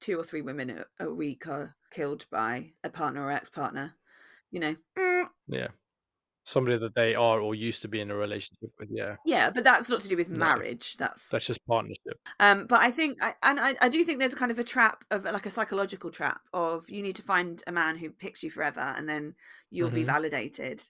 two 0.00 0.18
or 0.18 0.24
three 0.24 0.42
women 0.42 0.70
a, 0.70 1.04
a 1.04 1.12
week 1.14 1.46
are 1.46 1.74
killed 1.92 2.26
by 2.30 2.72
a 2.82 2.90
partner 2.90 3.24
or 3.24 3.30
ex-partner 3.30 3.94
you 4.50 4.60
know? 4.60 4.76
Mm, 4.98 5.24
yeah. 5.46 5.68
Somebody 6.44 6.76
that 6.78 6.94
they 6.96 7.14
are 7.14 7.40
or 7.40 7.54
used 7.54 7.82
to 7.82 7.88
be 7.88 8.00
in 8.00 8.10
a 8.10 8.16
relationship 8.16 8.70
with 8.78 8.88
yeah. 8.90 9.14
Yeah 9.24 9.50
but 9.50 9.62
that's 9.62 9.88
not 9.88 10.00
to 10.00 10.08
do 10.08 10.16
with 10.16 10.28
No. 10.28 10.38
marriage 10.40 10.96
that's 10.96 11.28
that's 11.28 11.46
just 11.46 11.64
partnership. 11.66 12.18
Um, 12.40 12.66
but 12.66 12.82
I 12.82 12.90
think, 12.90 13.22
I, 13.22 13.34
and 13.44 13.60
I, 13.60 13.76
I 13.80 13.88
do 13.88 14.02
think 14.02 14.18
there's 14.18 14.34
kind 14.34 14.50
of 14.50 14.58
a 14.58 14.64
trap 14.64 15.04
of 15.12 15.24
like 15.24 15.46
a 15.46 15.50
psychological 15.50 16.10
trap 16.10 16.40
of 16.52 16.90
you 16.90 17.00
need 17.02 17.16
to 17.16 17.22
find 17.22 17.62
a 17.68 17.72
man 17.72 17.96
who 17.96 18.10
picks 18.10 18.42
you 18.42 18.50
forever, 18.50 18.80
and 18.96 19.08
then 19.08 19.34
you'll 19.70 19.90
be 19.90 20.02
Mhm. 20.02 20.06
validated, 20.06 20.82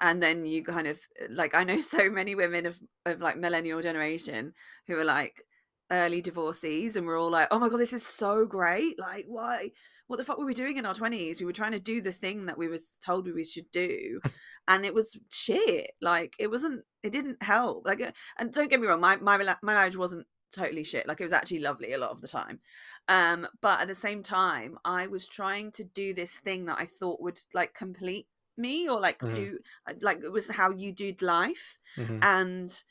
and 0.00 0.22
then 0.22 0.44
you 0.44 0.64
kind 0.64 0.86
of 0.86 1.00
like 1.30 1.54
I 1.54 1.64
know 1.64 1.80
so 1.80 2.10
many 2.10 2.34
women 2.34 2.66
of 2.66 2.78
of 3.06 3.20
like 3.20 3.36
millennial 3.36 3.82
generation 3.82 4.54
who 4.86 4.98
are 4.98 5.04
like 5.04 5.44
early 5.90 6.20
divorcees, 6.20 6.96
and 6.96 7.06
we're 7.06 7.20
all 7.20 7.30
like, 7.30 7.48
oh 7.50 7.58
my 7.58 7.68
god, 7.68 7.80
this 7.80 7.92
is 7.92 8.06
so 8.06 8.46
great! 8.46 8.98
Like, 8.98 9.24
why? 9.28 9.72
What 10.06 10.16
the 10.16 10.24
fuck 10.24 10.38
were 10.38 10.46
we 10.46 10.54
doing 10.54 10.76
in 10.76 10.86
our 10.86 10.94
twenties? 10.94 11.40
We 11.40 11.46
were 11.46 11.52
trying 11.52 11.72
to 11.72 11.80
do 11.80 12.00
the 12.00 12.12
thing 12.12 12.46
that 12.46 12.58
we 12.58 12.68
were 12.68 12.78
told 13.04 13.32
we 13.32 13.44
should 13.44 13.70
do, 13.72 14.20
and 14.68 14.84
it 14.84 14.94
was 14.94 15.18
shit. 15.30 15.92
Like, 16.00 16.34
it 16.38 16.50
wasn't. 16.50 16.82
It 17.02 17.12
didn't 17.12 17.42
help. 17.42 17.86
Like, 17.86 18.00
uh, 18.00 18.12
and 18.38 18.52
don't 18.52 18.70
get 18.70 18.80
me 18.80 18.86
wrong, 18.86 19.00
my 19.00 19.16
my 19.16 19.36
my 19.36 19.74
marriage 19.74 19.96
wasn't 19.96 20.26
totally 20.52 20.82
shit 20.82 21.06
like 21.06 21.20
it 21.20 21.24
was 21.24 21.32
actually 21.32 21.60
lovely 21.60 21.92
a 21.92 21.98
lot 21.98 22.10
of 22.10 22.20
the 22.20 22.26
time 22.26 22.58
um 23.06 23.46
but 23.60 23.80
at 23.80 23.86
the 23.86 23.94
same 23.94 24.20
time 24.20 24.76
i 24.84 25.06
was 25.06 25.28
trying 25.28 25.70
to 25.70 25.84
do 25.84 26.12
this 26.12 26.32
thing 26.32 26.64
that 26.64 26.76
i 26.76 26.84
thought 26.84 27.20
would 27.20 27.38
like 27.54 27.72
complete 27.72 28.26
me 28.56 28.88
or 28.88 29.00
like 29.00 29.20
Mhm. 29.20 29.34
do 29.34 29.58
uh, 29.86 29.94
like 30.00 30.22
it 30.22 30.32
was 30.32 30.48
how 30.50 30.70
you 30.70 30.92
did 30.92 31.22
life 31.22 31.78
Mhm. 31.96 32.18
and 32.22 32.84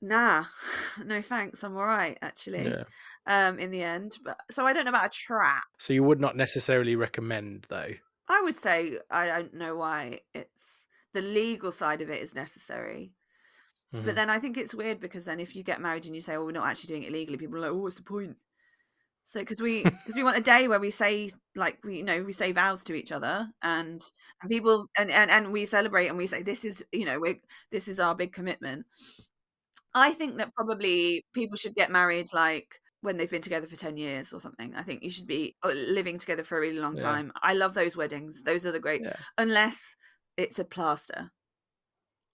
nah 0.00 0.44
no 1.04 1.22
thanks 1.22 1.64
i'm 1.64 1.76
all 1.76 1.86
right 1.86 2.18
actually 2.20 2.66
yeah 2.66 2.84
um 3.26 3.58
in 3.58 3.70
the 3.70 3.82
end 3.82 4.18
but 4.22 4.38
so 4.50 4.64
i 4.64 4.72
don't 4.72 4.84
know 4.84 4.90
about 4.90 5.06
a 5.06 5.08
trap 5.08 5.64
so 5.78 5.92
you 5.92 6.02
would 6.02 6.20
not 6.20 6.36
necessarily 6.36 6.94
recommend 6.96 7.64
though 7.68 7.92
i 8.28 8.40
would 8.42 8.54
say 8.56 8.98
i 9.10 9.26
don't 9.26 9.54
know 9.54 9.74
why 9.76 10.20
it's 10.34 10.86
the 11.14 11.22
legal 11.22 11.72
side 11.72 12.02
of 12.02 12.10
it 12.10 12.22
is 12.22 12.34
necessary 12.34 13.12
Mhm. 13.94 14.04
But 14.04 14.14
then 14.16 14.30
I 14.30 14.38
think 14.40 14.56
it's 14.56 14.74
weird 14.74 15.00
because 15.00 15.24
then 15.26 15.40
if 15.40 15.54
you 15.56 15.62
get 15.62 15.80
married 15.80 16.06
and 16.06 16.14
you 16.14 16.20
say, 16.20 16.34
"Oh, 16.36 16.44
we're 16.44 16.52
not 16.52 16.66
actually 16.66 16.88
doing 16.88 17.04
it 17.04 17.12
legally," 17.12 17.38
people 17.38 17.56
are 17.56 17.60
like, 17.60 17.70
"Oh, 17.70 17.76
what's 17.76 17.96
the 17.96 18.02
point?" 18.02 18.36
So 19.26 19.40
because 19.40 19.60
we 19.60 19.82
because 19.84 20.14
we 20.16 20.22
want 20.22 20.38
a 20.38 20.40
day 20.40 20.68
where 20.68 20.80
we 20.80 20.90
say 20.90 21.30
like 21.56 21.78
we 21.84 21.98
you 21.98 22.04
know 22.04 22.22
we 22.22 22.32
say 22.32 22.52
vows 22.52 22.84
to 22.84 22.94
each 22.94 23.12
other 23.12 23.48
and 23.62 24.00
and 24.40 24.50
people 24.50 24.86
and 24.96 25.10
and, 25.10 25.30
and 25.30 25.52
we 25.52 25.66
celebrate 25.66 26.06
and 26.06 26.16
we 26.16 26.28
say 26.28 26.42
this 26.42 26.64
is 26.64 26.84
you 26.92 27.04
know 27.04 27.18
we 27.18 27.40
this 27.72 27.88
is 27.88 28.00
our 28.00 28.14
big 28.14 28.32
commitment. 28.32 28.86
I 29.94 30.12
think 30.12 30.36
that 30.38 30.54
probably 30.54 31.24
people 31.32 31.56
should 31.56 31.74
get 31.74 31.90
married 31.90 32.32
like 32.32 32.76
when 33.00 33.16
they've 33.16 33.30
been 33.30 33.42
together 33.42 33.66
for 33.66 33.76
10 33.76 33.96
years 33.96 34.32
or 34.32 34.40
something. 34.40 34.74
I 34.74 34.82
think 34.82 35.02
you 35.02 35.10
should 35.10 35.26
be 35.26 35.56
uh, 35.62 35.72
living 35.72 36.18
together 36.18 36.44
for 36.44 36.58
a 36.58 36.60
really 36.60 36.78
long 36.78 36.96
Yeah. 36.96 37.02
time. 37.02 37.32
I 37.42 37.54
love 37.54 37.74
those 37.74 37.96
weddings. 37.96 38.42
Those 38.42 38.66
are 38.66 38.72
the 38.72 38.80
great 38.80 39.02
Yeah. 39.04 39.16
unless 39.38 39.96
it's 40.36 40.58
a 40.58 40.64
plaster 40.64 41.32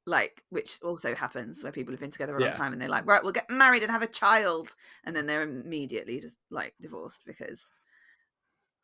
like 0.07 0.43
which 0.51 0.79
also 0.83 1.15
happens 1.15 1.62
where 1.62 1.73
people 1.73 1.93
have 1.93 2.01
been 2.01 2.11
together 2.11 2.37
a 2.37 2.41
long 2.41 2.51
Yeah. 2.51 2.57
time 2.57 2.73
and 2.73 2.83
they're 2.83 2.88
like 2.88 3.07
right 3.07 3.23
we'll 3.23 3.33
get 3.33 3.51
married 3.51 3.83
and 3.83 3.93
have 3.93 4.03
a 4.03 4.07
child. 4.07 4.75
And 5.05 5.15
then 5.15 5.27
they're 5.27 5.43
immediately 5.43 6.19
just 6.19 6.37
like 6.51 6.75
divorced 6.81 7.23
because 7.25 7.71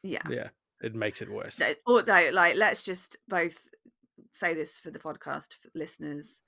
yeah, 0.03 0.23
yeah 0.31 0.49
it 0.81 0.95
makes 0.95 1.21
it 1.23 1.29
worse. 1.29 1.61
Although 1.87 2.31
like 2.33 2.55
let's 2.57 2.85
just 2.85 3.17
both 3.27 3.69
say 4.33 4.55
this 4.55 4.79
for 4.79 4.91
the 4.91 4.99
podcast 4.99 5.57
listeners 5.75 6.43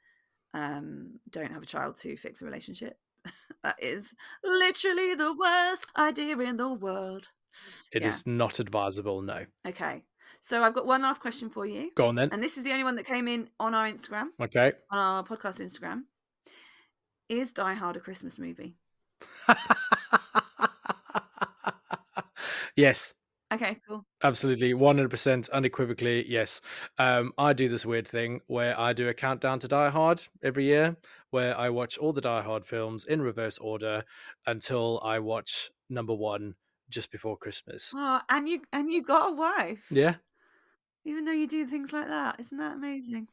um 0.54 1.18
don't 1.30 1.52
have 1.52 1.62
a 1.62 1.66
child 1.66 1.96
to 1.96 2.16
fix 2.16 2.42
a 2.42 2.44
relationship. 2.44 2.98
That 3.62 3.76
is 3.78 4.14
literally 4.42 5.14
the 5.14 5.34
worst 5.34 5.86
idea 5.94 6.38
in 6.38 6.56
the 6.56 6.72
world. 6.72 7.28
It 7.92 8.02
is 8.02 8.22
yeah. 8.24 8.32
not 8.32 8.58
advisable 8.58 9.20
no. 9.20 9.44
Okay 9.66 10.02
so 10.40 10.62
i've 10.62 10.74
got 10.74 10.86
one 10.86 11.02
last 11.02 11.20
question 11.20 11.48
for 11.50 11.66
you 11.66 11.90
go 11.96 12.06
on 12.08 12.14
then 12.14 12.28
and 12.32 12.42
this 12.42 12.56
is 12.56 12.64
the 12.64 12.70
only 12.72 12.84
one 12.84 12.96
that 12.96 13.06
came 13.06 13.26
in 13.28 13.48
on 13.58 13.74
our 13.74 13.86
instagram 13.86 14.26
okay 14.40 14.72
on 14.90 14.98
our 14.98 15.24
podcast 15.24 15.60
Instagram. 15.60 16.02
Is 17.28 17.52
Die 17.52 17.74
Hard 17.74 17.96
a 17.96 18.00
Christmas 18.00 18.38
movie? 18.40 18.74
yes 22.76 23.14
Okay, 23.52 23.78
cool. 23.88 24.04
absolutely 24.22 24.74
100% 24.74 25.50
unequivocally 25.50 26.24
yes 26.28 26.60
um 26.98 27.32
i 27.36 27.52
do 27.52 27.68
this 27.68 27.84
weird 27.84 28.06
thing 28.06 28.40
where 28.46 28.78
i 28.78 28.92
do 28.92 29.08
a 29.08 29.14
countdown 29.14 29.58
to 29.58 29.66
die 29.66 29.90
hard 29.90 30.22
every 30.44 30.64
year 30.64 30.96
where 31.30 31.58
i 31.58 31.68
watch 31.68 31.98
all 31.98 32.12
the 32.12 32.20
die 32.20 32.42
hard 32.42 32.64
films 32.64 33.06
in 33.06 33.20
reverse 33.20 33.58
order 33.58 34.04
until 34.46 35.00
i 35.02 35.18
watch 35.18 35.70
number 35.88 36.14
one 36.14 36.54
just 36.90 37.10
before 37.10 37.36
christmas 37.36 37.92
Oh, 37.96 38.20
and 38.28 38.48
you 38.48 38.60
and 38.72 38.90
you 38.90 39.02
got 39.02 39.30
a 39.30 39.34
wife, 39.34 39.84
yeah 39.90 40.16
even 41.04 41.24
though 41.24 41.32
you 41.32 41.46
do 41.46 41.64
things 41.64 41.94
like 41.94 42.08
that. 42.08 42.38
Isn't 42.38 42.58
that 42.58 42.74
amazing? 42.74 43.26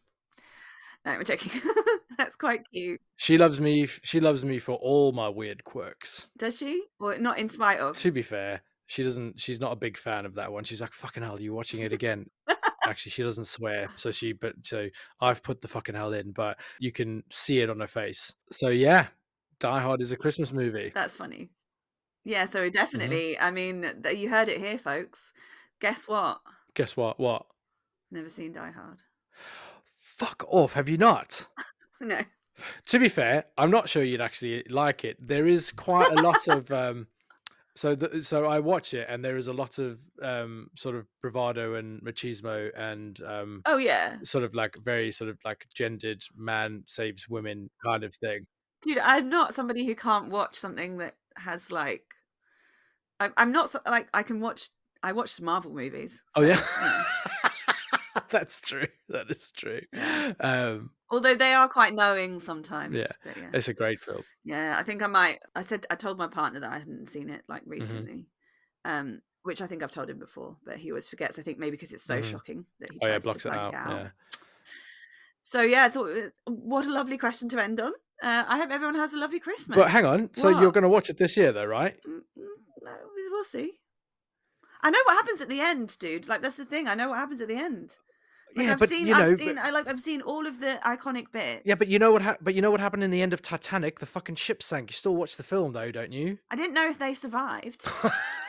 No, 1.03 1.11
I'm 1.11 1.25
joking. 1.25 1.51
That's 2.17 2.37
quite 2.37 2.61
cute. 2.73 3.01
she 3.17 3.37
loves 3.37 3.59
me 3.59 3.87
she 4.03 4.19
loves 4.19 4.43
me 4.45 4.57
for 4.57 4.75
all 4.75 5.11
my 5.11 5.27
weird 5.29 5.63
quirks 5.63 6.29
Does 6.37 6.57
she? 6.57 6.81
Or 6.99 7.17
not 7.17 7.37
in 7.39 7.49
spite 7.49 7.79
of? 7.79 7.95
to 7.97 8.11
be 8.11 8.21
fair 8.21 8.61
she 8.87 9.03
doesn't 9.03 9.39
she's 9.39 9.59
not 9.59 9.73
a 9.73 9.75
big 9.75 9.97
fan 9.97 10.25
of 10.25 10.35
that 10.35 10.51
one 10.51 10.63
she's 10.63 10.79
like 10.81 10.93
fucking 10.93 11.21
hell 11.21 11.39
you 11.41 11.53
watching 11.53 11.81
it 11.81 11.91
again 11.91 12.25
actually 12.87 13.11
she 13.11 13.21
doesn't 13.21 13.45
swear 13.45 13.89
so 13.97 14.11
she 14.11 14.31
but 14.31 14.53
so 14.63 14.87
i've 15.19 15.43
put 15.43 15.59
the 15.59 15.67
fucking 15.67 15.93
hell 15.93 16.13
in 16.13 16.31
but 16.31 16.57
you 16.79 16.91
can 16.93 17.21
see 17.29 17.59
it 17.59 17.69
on 17.69 17.81
her 17.81 17.85
face 17.87 18.33
so 18.49 18.69
yeah 18.69 19.07
die 19.59 19.81
hard 19.81 20.01
is 20.01 20.13
a 20.13 20.17
christmas 20.17 20.53
movie 20.53 20.91
That's 20.95 21.15
funny. 21.17 21.49
Yeah, 22.27 22.45
so 22.45 22.59
Mm-hmm. 22.61 22.71
definitely. 22.71 23.39
I 23.39 23.51
mean, 23.51 23.85
th- 24.03 24.17
you 24.17 24.29
heard 24.29 24.49
it 24.49 24.57
here, 24.59 24.77
folks. 24.77 25.31
Guess 25.79 26.07
what? 26.07 26.41
guess 26.73 26.95
what 26.95 27.19
what 27.19 27.45
Never 28.11 28.29
seen 28.29 28.51
Die 28.53 28.71
Hard. 28.71 28.99
fuck 29.97 30.43
off 30.49 30.73
have 30.73 30.87
you 30.89 30.97
not 30.97 31.47
No. 32.01 32.19
to 32.87 32.99
be 32.99 33.09
fair 33.09 33.45
i'm 33.57 33.71
not 33.71 33.89
sure 33.89 34.03
you'd 34.03 34.21
actually 34.21 34.63
like 34.69 35.03
it 35.03 35.17
there 35.19 35.47
is 35.47 35.71
quite 35.87 36.11
a 36.11 36.21
lot 36.21 36.47
of 36.47 36.71
um 36.71 37.07
so 37.75 37.95
the, 37.95 38.21
so 38.23 38.45
i 38.45 38.59
watch 38.59 38.93
it 38.93 39.07
and 39.09 39.23
there 39.25 39.37
is 39.37 39.47
a 39.47 39.53
lot 39.53 39.79
of 39.79 39.99
um 40.21 40.69
sort 40.75 40.95
of 40.95 41.05
bravado 41.21 41.75
and 41.75 42.01
machismo 42.01 42.69
and 42.77 43.21
um 43.23 43.61
Oh 43.65 43.77
yeah, 43.77 44.17
sort 44.23 44.43
of 44.43 44.53
like 44.53 44.75
very 44.83 45.11
sort 45.11 45.29
of 45.31 45.37
like 45.45 45.65
gendered 45.73 46.23
man 46.35 46.83
saves 46.87 47.27
women 47.29 47.69
kind 47.83 48.03
of 48.03 48.13
thing 48.13 48.45
dude. 48.83 48.99
I'm 48.99 49.29
not 49.29 49.55
somebody 49.55 49.85
who 49.85 49.95
can't 49.95 50.29
watch 50.29 50.55
something 50.55 50.97
that 50.99 51.15
has 51.37 51.71
like. 51.71 52.03
I'm, 53.19 53.33
I'm 53.37 53.51
not 53.51 53.71
so- 53.71 53.81
like 53.87 54.07
I 54.13 54.23
can 54.23 54.39
watch. 54.39 54.69
I 55.03 55.11
watch 55.11 55.39
Marvel 55.39 55.73
movies. 55.73 56.21
oh 56.35 56.41
so, 56.41 56.47
yeah. 56.47 57.51
That's 58.29 58.59
true. 58.61 58.87
That 59.09 59.29
is 59.29 59.51
true. 59.51 59.81
Yeah. 59.93 60.33
Um, 60.39 60.89
Although 61.09 61.35
they 61.35 61.53
are 61.53 61.69
quite 61.69 61.93
knowing 61.93 62.39
sometimes. 62.39 62.95
Yeah. 62.95 63.07
yeah. 63.25 63.49
it's 63.53 63.69
a 63.69 63.73
great 63.73 63.99
film. 64.01 64.23
Yeah, 64.43 64.75
I 64.77 64.83
think 64.83 65.01
I 65.01 65.07
might. 65.07 65.39
I 65.55 65.61
said 65.61 65.85
I 65.89 65.95
told 65.95 66.17
my 66.17 66.27
partner 66.27 66.59
that 66.61 66.71
I 66.71 66.79
hadn't 66.79 67.09
seen 67.09 67.29
it 67.29 67.43
like 67.47 67.61
Mm-hmm. 67.61 67.71
recently, 67.71 68.25
um, 68.85 69.21
which 69.43 69.61
I 69.61 69.67
think 69.67 69.83
I've 69.83 69.91
told 69.91 70.09
him 70.09 70.19
before, 70.19 70.57
but 70.65 70.77
he 70.77 70.91
always 70.91 71.07
forgets. 71.07 71.39
I 71.39 71.41
think 71.43 71.57
maybe 71.59 71.71
because 71.77 71.93
it's 71.93 72.03
so 72.03 72.19
Mhm. 72.19 72.25
shocking 72.31 72.65
that 72.79 72.91
he 72.91 72.97
Oh 73.01 73.05
tries 73.05 73.13
yeah, 73.13 73.19
blocks 73.19 73.43
to 73.43 73.49
it 73.49 73.53
out. 73.53 73.73
out. 73.75 73.89
Yeah. 73.91 74.07
So 75.43 75.61
yeah, 75.61 75.85
I 75.85 75.89
thought 75.89 76.09
uh, 76.17 76.51
what 76.51 76.85
a 76.85 76.91
lovely 76.91 77.17
question 77.17 77.47
to 77.49 77.63
end 77.63 77.79
on. 77.79 77.93
Uh, 78.23 78.43
I 78.47 78.57
hope 78.57 78.71
everyone 78.71 78.95
has 78.95 79.13
a 79.13 79.17
lovely 79.17 79.39
Christmas. 79.39 79.75
But 79.75 79.89
hang 79.91 80.05
on. 80.05 80.29
So 80.33 80.49
you're 80.49 80.71
going 80.71 80.83
to 80.83 80.89
watch 80.89 81.09
it 81.09 81.17
this 81.17 81.37
year, 81.37 81.51
though, 81.51 81.65
right? 81.65 81.95
Mm, 82.07 82.21
mm, 82.37 82.85
we'll 83.31 83.43
see. 83.43 83.73
I 84.81 84.89
know 84.89 84.99
what 85.05 85.15
happens 85.15 85.41
at 85.41 85.49
the 85.49 85.59
end, 85.59 85.97
dude. 85.99 86.27
Like 86.27 86.41
that's 86.41 86.55
the 86.55 86.65
thing. 86.65 86.87
I 86.87 86.95
know 86.95 87.09
what 87.09 87.17
happens 87.19 87.41
at 87.41 87.47
the 87.47 87.55
end. 87.55 87.95
Like, 88.55 88.65
yeah, 88.65 88.71
I've 88.73 88.79
but 88.79 88.89
seen, 88.89 89.07
you 89.07 89.13
know, 89.13 89.19
I've 89.19 89.29
but- 89.31 89.39
seen, 89.39 89.57
I 89.57 89.69
like, 89.71 89.87
I've 89.87 89.99
seen 89.99 90.21
all 90.21 90.47
of 90.47 90.59
the 90.59 90.79
iconic 90.85 91.31
bits. 91.31 91.61
yeah, 91.65 91.75
but 91.75 91.87
you 91.89 91.99
know 91.99 92.11
what? 92.11 92.21
Ha- 92.21 92.37
but 92.41 92.53
you 92.55 92.61
know 92.61 92.71
what 92.71 92.79
happened 92.79 93.03
in 93.03 93.11
the 93.11 93.21
end 93.21 93.33
of 93.33 93.41
Titanic? 93.41 93.99
The 93.99 94.05
fucking 94.05 94.35
ship 94.35 94.63
sank. 94.63 94.89
You 94.89 94.93
still 94.95 95.15
watch 95.15 95.35
the 95.37 95.43
film, 95.43 95.73
though, 95.73 95.91
don't 95.91 96.13
you? 96.13 96.37
I 96.49 96.55
didn't 96.55 96.73
know 96.73 96.87
if 96.89 96.97
they 96.97 97.13
survived. 97.13 97.85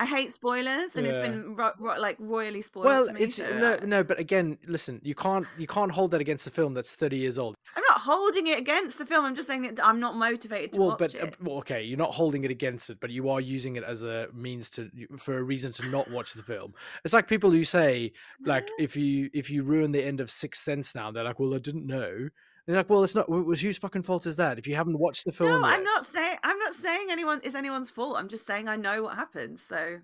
I 0.00 0.06
hate 0.06 0.32
spoilers, 0.32 0.94
and 0.94 1.06
it's 1.06 1.16
been 1.16 1.56
ro- 1.56 1.72
ro- 1.78 1.98
like 1.98 2.16
royally 2.20 2.62
spoiled. 2.62 2.86
well, 2.86 3.06
for 3.06 3.12
me, 3.14 3.20
it's 3.20 3.34
so 3.34 3.58
no, 3.58 3.78
I- 3.82 3.84
no. 3.84 4.04
But 4.04 4.20
again, 4.20 4.56
listen, 4.66 5.00
you 5.02 5.16
can't 5.16 5.44
you 5.58 5.66
can't 5.66 5.90
hold 5.90 6.12
that 6.12 6.20
against 6.20 6.46
a 6.46 6.50
film 6.50 6.72
that's 6.72 6.94
thirty 6.94 7.16
years 7.16 7.36
old. 7.36 7.56
I'm 7.74 7.82
not 7.88 7.98
holding 7.98 8.46
it 8.46 8.58
against 8.58 8.96
the 8.98 9.04
film. 9.04 9.24
I'm 9.24 9.34
just 9.34 9.48
saying 9.48 9.62
that 9.62 9.84
I'm 9.84 9.98
not 9.98 10.16
motivated 10.16 10.72
to 10.74 10.80
well, 10.80 10.88
watch 10.90 10.98
but 11.00 11.14
uh, 11.16 11.26
it. 11.26 11.36
well, 11.42 11.56
okay, 11.58 11.82
you're 11.82 11.98
not 11.98 12.14
holding 12.14 12.44
it 12.44 12.50
against 12.52 12.90
it, 12.90 12.98
but 13.00 13.10
you 13.10 13.28
are 13.28 13.40
using 13.40 13.74
it 13.76 13.82
as 13.82 14.04
a 14.04 14.28
means 14.32 14.70
to 14.70 14.88
for 15.18 15.38
a 15.38 15.42
reason 15.42 15.72
to 15.72 15.88
not 15.88 16.08
watch 16.12 16.32
the 16.34 16.42
film. 16.44 16.74
It's 17.04 17.12
like 17.12 17.26
people 17.26 17.50
who 17.50 17.64
say 17.64 18.12
like 18.44 18.68
if 18.78 18.96
you 18.96 19.30
if 19.34 19.50
you 19.50 19.64
ruin 19.64 19.90
the 19.90 20.04
end 20.04 20.20
of 20.20 20.30
Sixth 20.30 20.62
Sense 20.62 20.94
now, 20.94 21.10
they're 21.10 21.24
like, 21.24 21.40
well, 21.40 21.54
I 21.54 21.58
didn't 21.58 21.86
know. 21.86 22.28
You're 22.68 22.76
like, 22.76 22.90
well, 22.90 23.02
it's 23.02 23.14
not. 23.14 23.30
was 23.30 23.62
whose 23.62 23.78
fucking 23.78 24.02
fault 24.02 24.26
is 24.26 24.36
that? 24.36 24.58
If 24.58 24.66
you 24.66 24.74
haven't 24.76 24.98
watched 24.98 25.24
the 25.24 25.32
film, 25.32 25.62
no, 25.62 25.66
I'm 25.66 25.82
not 25.82 26.04
saying 26.04 26.36
I'm 26.44 26.58
not 26.58 26.74
saying 26.74 27.06
anyone 27.10 27.40
is 27.42 27.54
anyone's 27.54 27.88
fault. 27.88 28.18
I'm 28.18 28.28
just 28.28 28.46
saying 28.46 28.68
I 28.68 28.76
know 28.76 29.02
what 29.02 29.14
happens. 29.16 29.62
So, 29.62 30.00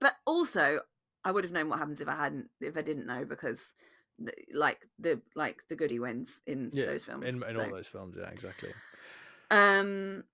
but 0.00 0.14
also 0.24 0.80
I 1.26 1.30
would 1.30 1.44
have 1.44 1.52
known 1.52 1.68
what 1.68 1.78
happens 1.78 2.00
if 2.00 2.08
I 2.08 2.16
hadn't 2.16 2.48
if 2.62 2.74
I 2.78 2.80
didn't 2.80 3.06
know 3.06 3.26
because 3.26 3.74
the- 4.18 4.32
like 4.54 4.88
the 4.98 5.20
like 5.36 5.62
the 5.68 5.76
goody 5.76 5.98
wins 5.98 6.40
in 6.46 6.70
Yeah, 6.72 6.86
those 6.86 7.04
films. 7.04 7.26
in, 7.26 7.42
in 7.42 7.50
so, 7.50 7.60
all 7.62 7.70
those 7.70 7.86
films. 7.88 8.16
Yeah, 8.18 8.30
exactly. 8.30 8.70
um, 9.50 10.24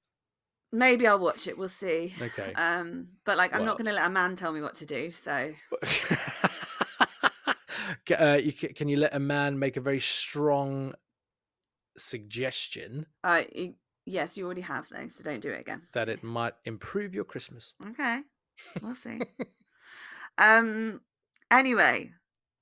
maybe 0.71 1.09
I'll 1.09 1.19
watch 1.19 1.49
it. 1.49 1.59
We'll 1.59 1.69
see. 1.69 2.15
Okay. 2.23 2.53
Um, 2.53 3.09
but 3.25 3.37
like 3.37 3.57
I'm 3.57 3.65
not 3.65 3.77
going 3.77 3.87
to 3.87 3.93
let 3.93 4.07
a 4.07 4.11
man 4.11 4.37
tell 4.37 4.53
me 4.53 4.61
what 4.61 4.77
to 4.77 4.87
do. 4.87 5.11
So 5.11 5.53
uh, 8.17 8.39
you, 8.41 8.53
ca- 8.53 8.73
can 8.73 8.89
you 8.89 8.99
let 8.99 9.17
a 9.17 9.19
man 9.19 9.59
make 9.59 9.77
a 9.77 9.81
very 9.81 9.99
strong 10.01 10.95
suggestion 11.99 13.07
uh, 13.25 13.43
yes, 14.09 14.37
you 14.37 14.45
already 14.45 14.63
have 14.63 14.89
though. 14.89 15.09
So 15.09 15.23
don't 15.23 15.41
do 15.41 15.51
it 15.51 15.61
again. 15.61 15.83
that 15.93 16.09
it 16.09 16.23
might 16.23 16.55
improve 16.65 17.15
your 17.15 17.25
Christmas? 17.25 17.75
Okay, 17.91 18.21
we'll 18.83 18.95
see. 18.95 19.21
um. 20.39 21.01
Anyway, 21.51 22.11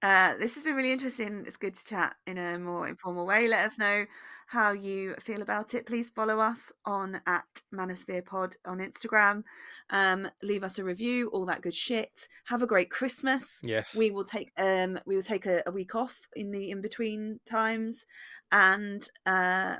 uh, 0.06 0.36
this 0.38 0.54
has 0.54 0.62
been 0.62 0.76
really 0.76 0.92
interesting. 0.92 1.42
It's 1.48 1.56
good 1.56 1.74
to 1.74 1.84
chat 1.84 2.14
in 2.28 2.38
a 2.38 2.60
more 2.60 2.86
informal 2.86 3.26
way. 3.26 3.48
Let 3.48 3.66
us 3.66 3.76
know 3.76 4.06
how 4.46 4.72
you 4.72 5.16
feel 5.18 5.42
about 5.42 5.74
it. 5.74 5.84
Please 5.84 6.10
follow 6.10 6.38
us 6.38 6.72
on 6.84 7.20
at 7.26 7.62
Manosphere 7.74 8.24
Pod 8.24 8.54
on 8.64 8.78
Instagram. 8.78 9.42
Um, 9.90 10.28
leave 10.44 10.62
us 10.62 10.78
a 10.78 10.84
review, 10.84 11.26
all 11.30 11.44
that 11.46 11.60
good 11.60 11.74
shit. 11.74 12.28
Have 12.44 12.62
a 12.62 12.68
great 12.68 12.88
Christmas. 12.88 13.58
Yes. 13.64 13.96
We 13.96 14.12
will 14.12 14.22
take 14.22 14.52
um 14.56 15.00
we 15.06 15.16
will 15.16 15.22
take 15.22 15.44
a, 15.44 15.64
a 15.66 15.72
week 15.72 15.96
off 15.96 16.28
in 16.36 16.52
the 16.52 16.70
in 16.70 16.82
between 16.82 17.40
times, 17.44 18.06
and 18.52 19.10
uh, 19.26 19.78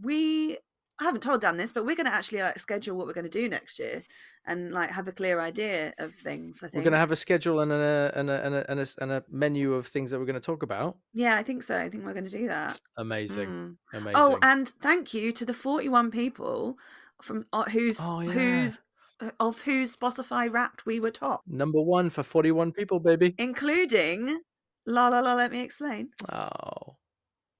we 0.00 0.58
I 1.00 1.04
haven't 1.04 1.22
told 1.22 1.40
Dan 1.40 1.56
this, 1.56 1.72
but 1.72 1.84
we're 1.84 1.96
going 1.96 2.06
to 2.06 2.12
actually 2.14 2.40
like 2.42 2.58
schedule 2.60 2.96
what 2.96 3.06
we're 3.08 3.14
going 3.14 3.24
to 3.28 3.30
do 3.42 3.48
next 3.48 3.78
year, 3.80 4.02
and 4.46 4.70
like 4.72 4.90
have 4.90 5.08
a 5.08 5.12
clear 5.12 5.40
idea 5.40 5.92
of 5.98 6.14
things. 6.14 6.58
I 6.62 6.68
think 6.68 6.74
We're 6.74 6.82
going 6.84 6.92
to 6.92 6.98
have 6.98 7.10
a 7.10 7.16
schedule 7.16 7.60
and 7.60 7.72
a, 7.72 8.12
and, 8.14 8.30
a, 8.30 8.46
and, 8.46 8.54
a, 8.54 8.70
and, 8.70 8.80
a, 8.80 8.86
and 9.00 9.12
a 9.12 9.24
menu 9.28 9.74
of 9.74 9.88
things 9.88 10.10
that 10.10 10.20
we're 10.20 10.24
going 10.26 10.34
to 10.34 10.40
talk 10.40 10.62
about. 10.62 10.96
yeah, 11.12 11.36
I 11.36 11.42
think 11.42 11.64
so. 11.64 11.76
I 11.76 11.88
think 11.90 12.04
we're 12.04 12.12
going 12.12 12.24
to 12.26 12.30
do 12.30 12.46
that. 12.46 12.80
Amazing. 12.96 13.48
Mm. 13.48 13.76
Amazing. 13.92 14.12
Oh, 14.14 14.38
and 14.42 14.68
thank 14.68 15.12
you 15.12 15.32
to 15.32 15.44
the 15.44 15.54
forty-one 15.54 16.10
people 16.12 16.76
from 17.22 17.46
uh, 17.52 17.64
whose 17.64 17.98
Oh, 18.00 18.20
yeah. 18.20 18.30
whose 18.30 18.80
uh, 19.20 19.30
of 19.40 19.60
whose 19.62 19.96
Spotify 19.96 20.52
Wrapped 20.52 20.86
we 20.86 21.00
were 21.00 21.10
top, 21.10 21.42
Number 21.46 21.80
one 21.80 22.08
for 22.10 22.22
41 22.22 22.72
people, 22.72 22.98
baby. 23.00 23.34
including 23.38 24.40
la 24.86 25.08
la 25.08 25.20
la. 25.20 25.34
Let 25.34 25.50
me 25.50 25.60
explain. 25.60 26.10
Oh. 26.32 26.96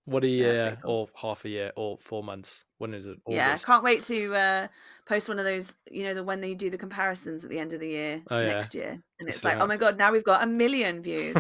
What 0.06 0.22
a 0.22 0.28
year, 0.28 0.76
cool. 0.82 0.90
or 0.92 1.08
half 1.20 1.44
a 1.46 1.48
year, 1.48 1.72
or 1.76 1.96
four 1.98 2.22
months. 2.22 2.66
When 2.78 2.92
is 2.92 3.06
it? 3.06 3.16
Yeah, 3.26 3.48
August. 3.50 3.66
can't 3.66 3.82
wait 3.82 4.02
to 4.04 4.34
uh, 4.34 4.68
post 5.08 5.28
one 5.28 5.38
of 5.38 5.46
those. 5.46 5.76
You 5.90 6.04
know, 6.04 6.14
the 6.14 6.22
when 6.24 6.40
they 6.42 6.54
do 6.54 6.68
the 6.68 6.76
comparisons 6.76 7.42
at 7.42 7.48
the 7.50 7.58
end 7.58 7.72
of 7.72 7.80
the 7.80 7.88
year 7.88 8.22
Oh, 8.30 8.38
yeah. 8.40 8.46
next 8.46 8.74
year, 8.74 8.98
and 9.18 9.28
it's 9.28 9.40
See 9.40 9.48
like, 9.48 9.58
oh 9.60 9.66
my 9.66 9.76
god, 9.78 9.96
now 9.96 10.12
we've 10.12 10.22
got 10.24 10.42
a 10.42 10.46
million 10.46 11.02
views. 11.02 11.36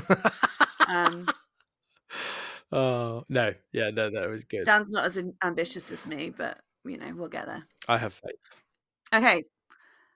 um, 0.88 1.26
oh 2.72 3.24
no, 3.28 3.52
yeah, 3.72 3.90
no, 3.90 4.08
that 4.10 4.28
was 4.30 4.44
good. 4.44 4.64
Dan's 4.64 4.90
not 4.90 5.04
as 5.04 5.18
ambitious 5.42 5.92
as 5.92 6.06
me, 6.06 6.30
but 6.36 6.58
you 6.86 6.96
know, 6.96 7.12
we'll 7.14 7.28
get 7.28 7.46
there. 7.46 7.64
I 7.86 7.98
have 7.98 8.14
faith. 8.14 8.56
Okay, 9.14 9.44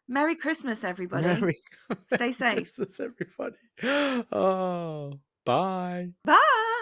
Merry 0.09 0.37
Christmas, 0.37 0.85
everybody. 0.85 1.27
Merry 1.27 1.57
Stay 2.15 2.33
safe. 2.33 2.55
Christmas, 2.55 2.99
everybody. 3.01 3.57
Oh, 4.33 5.19
bye. 5.45 6.09
Bye. 6.25 6.75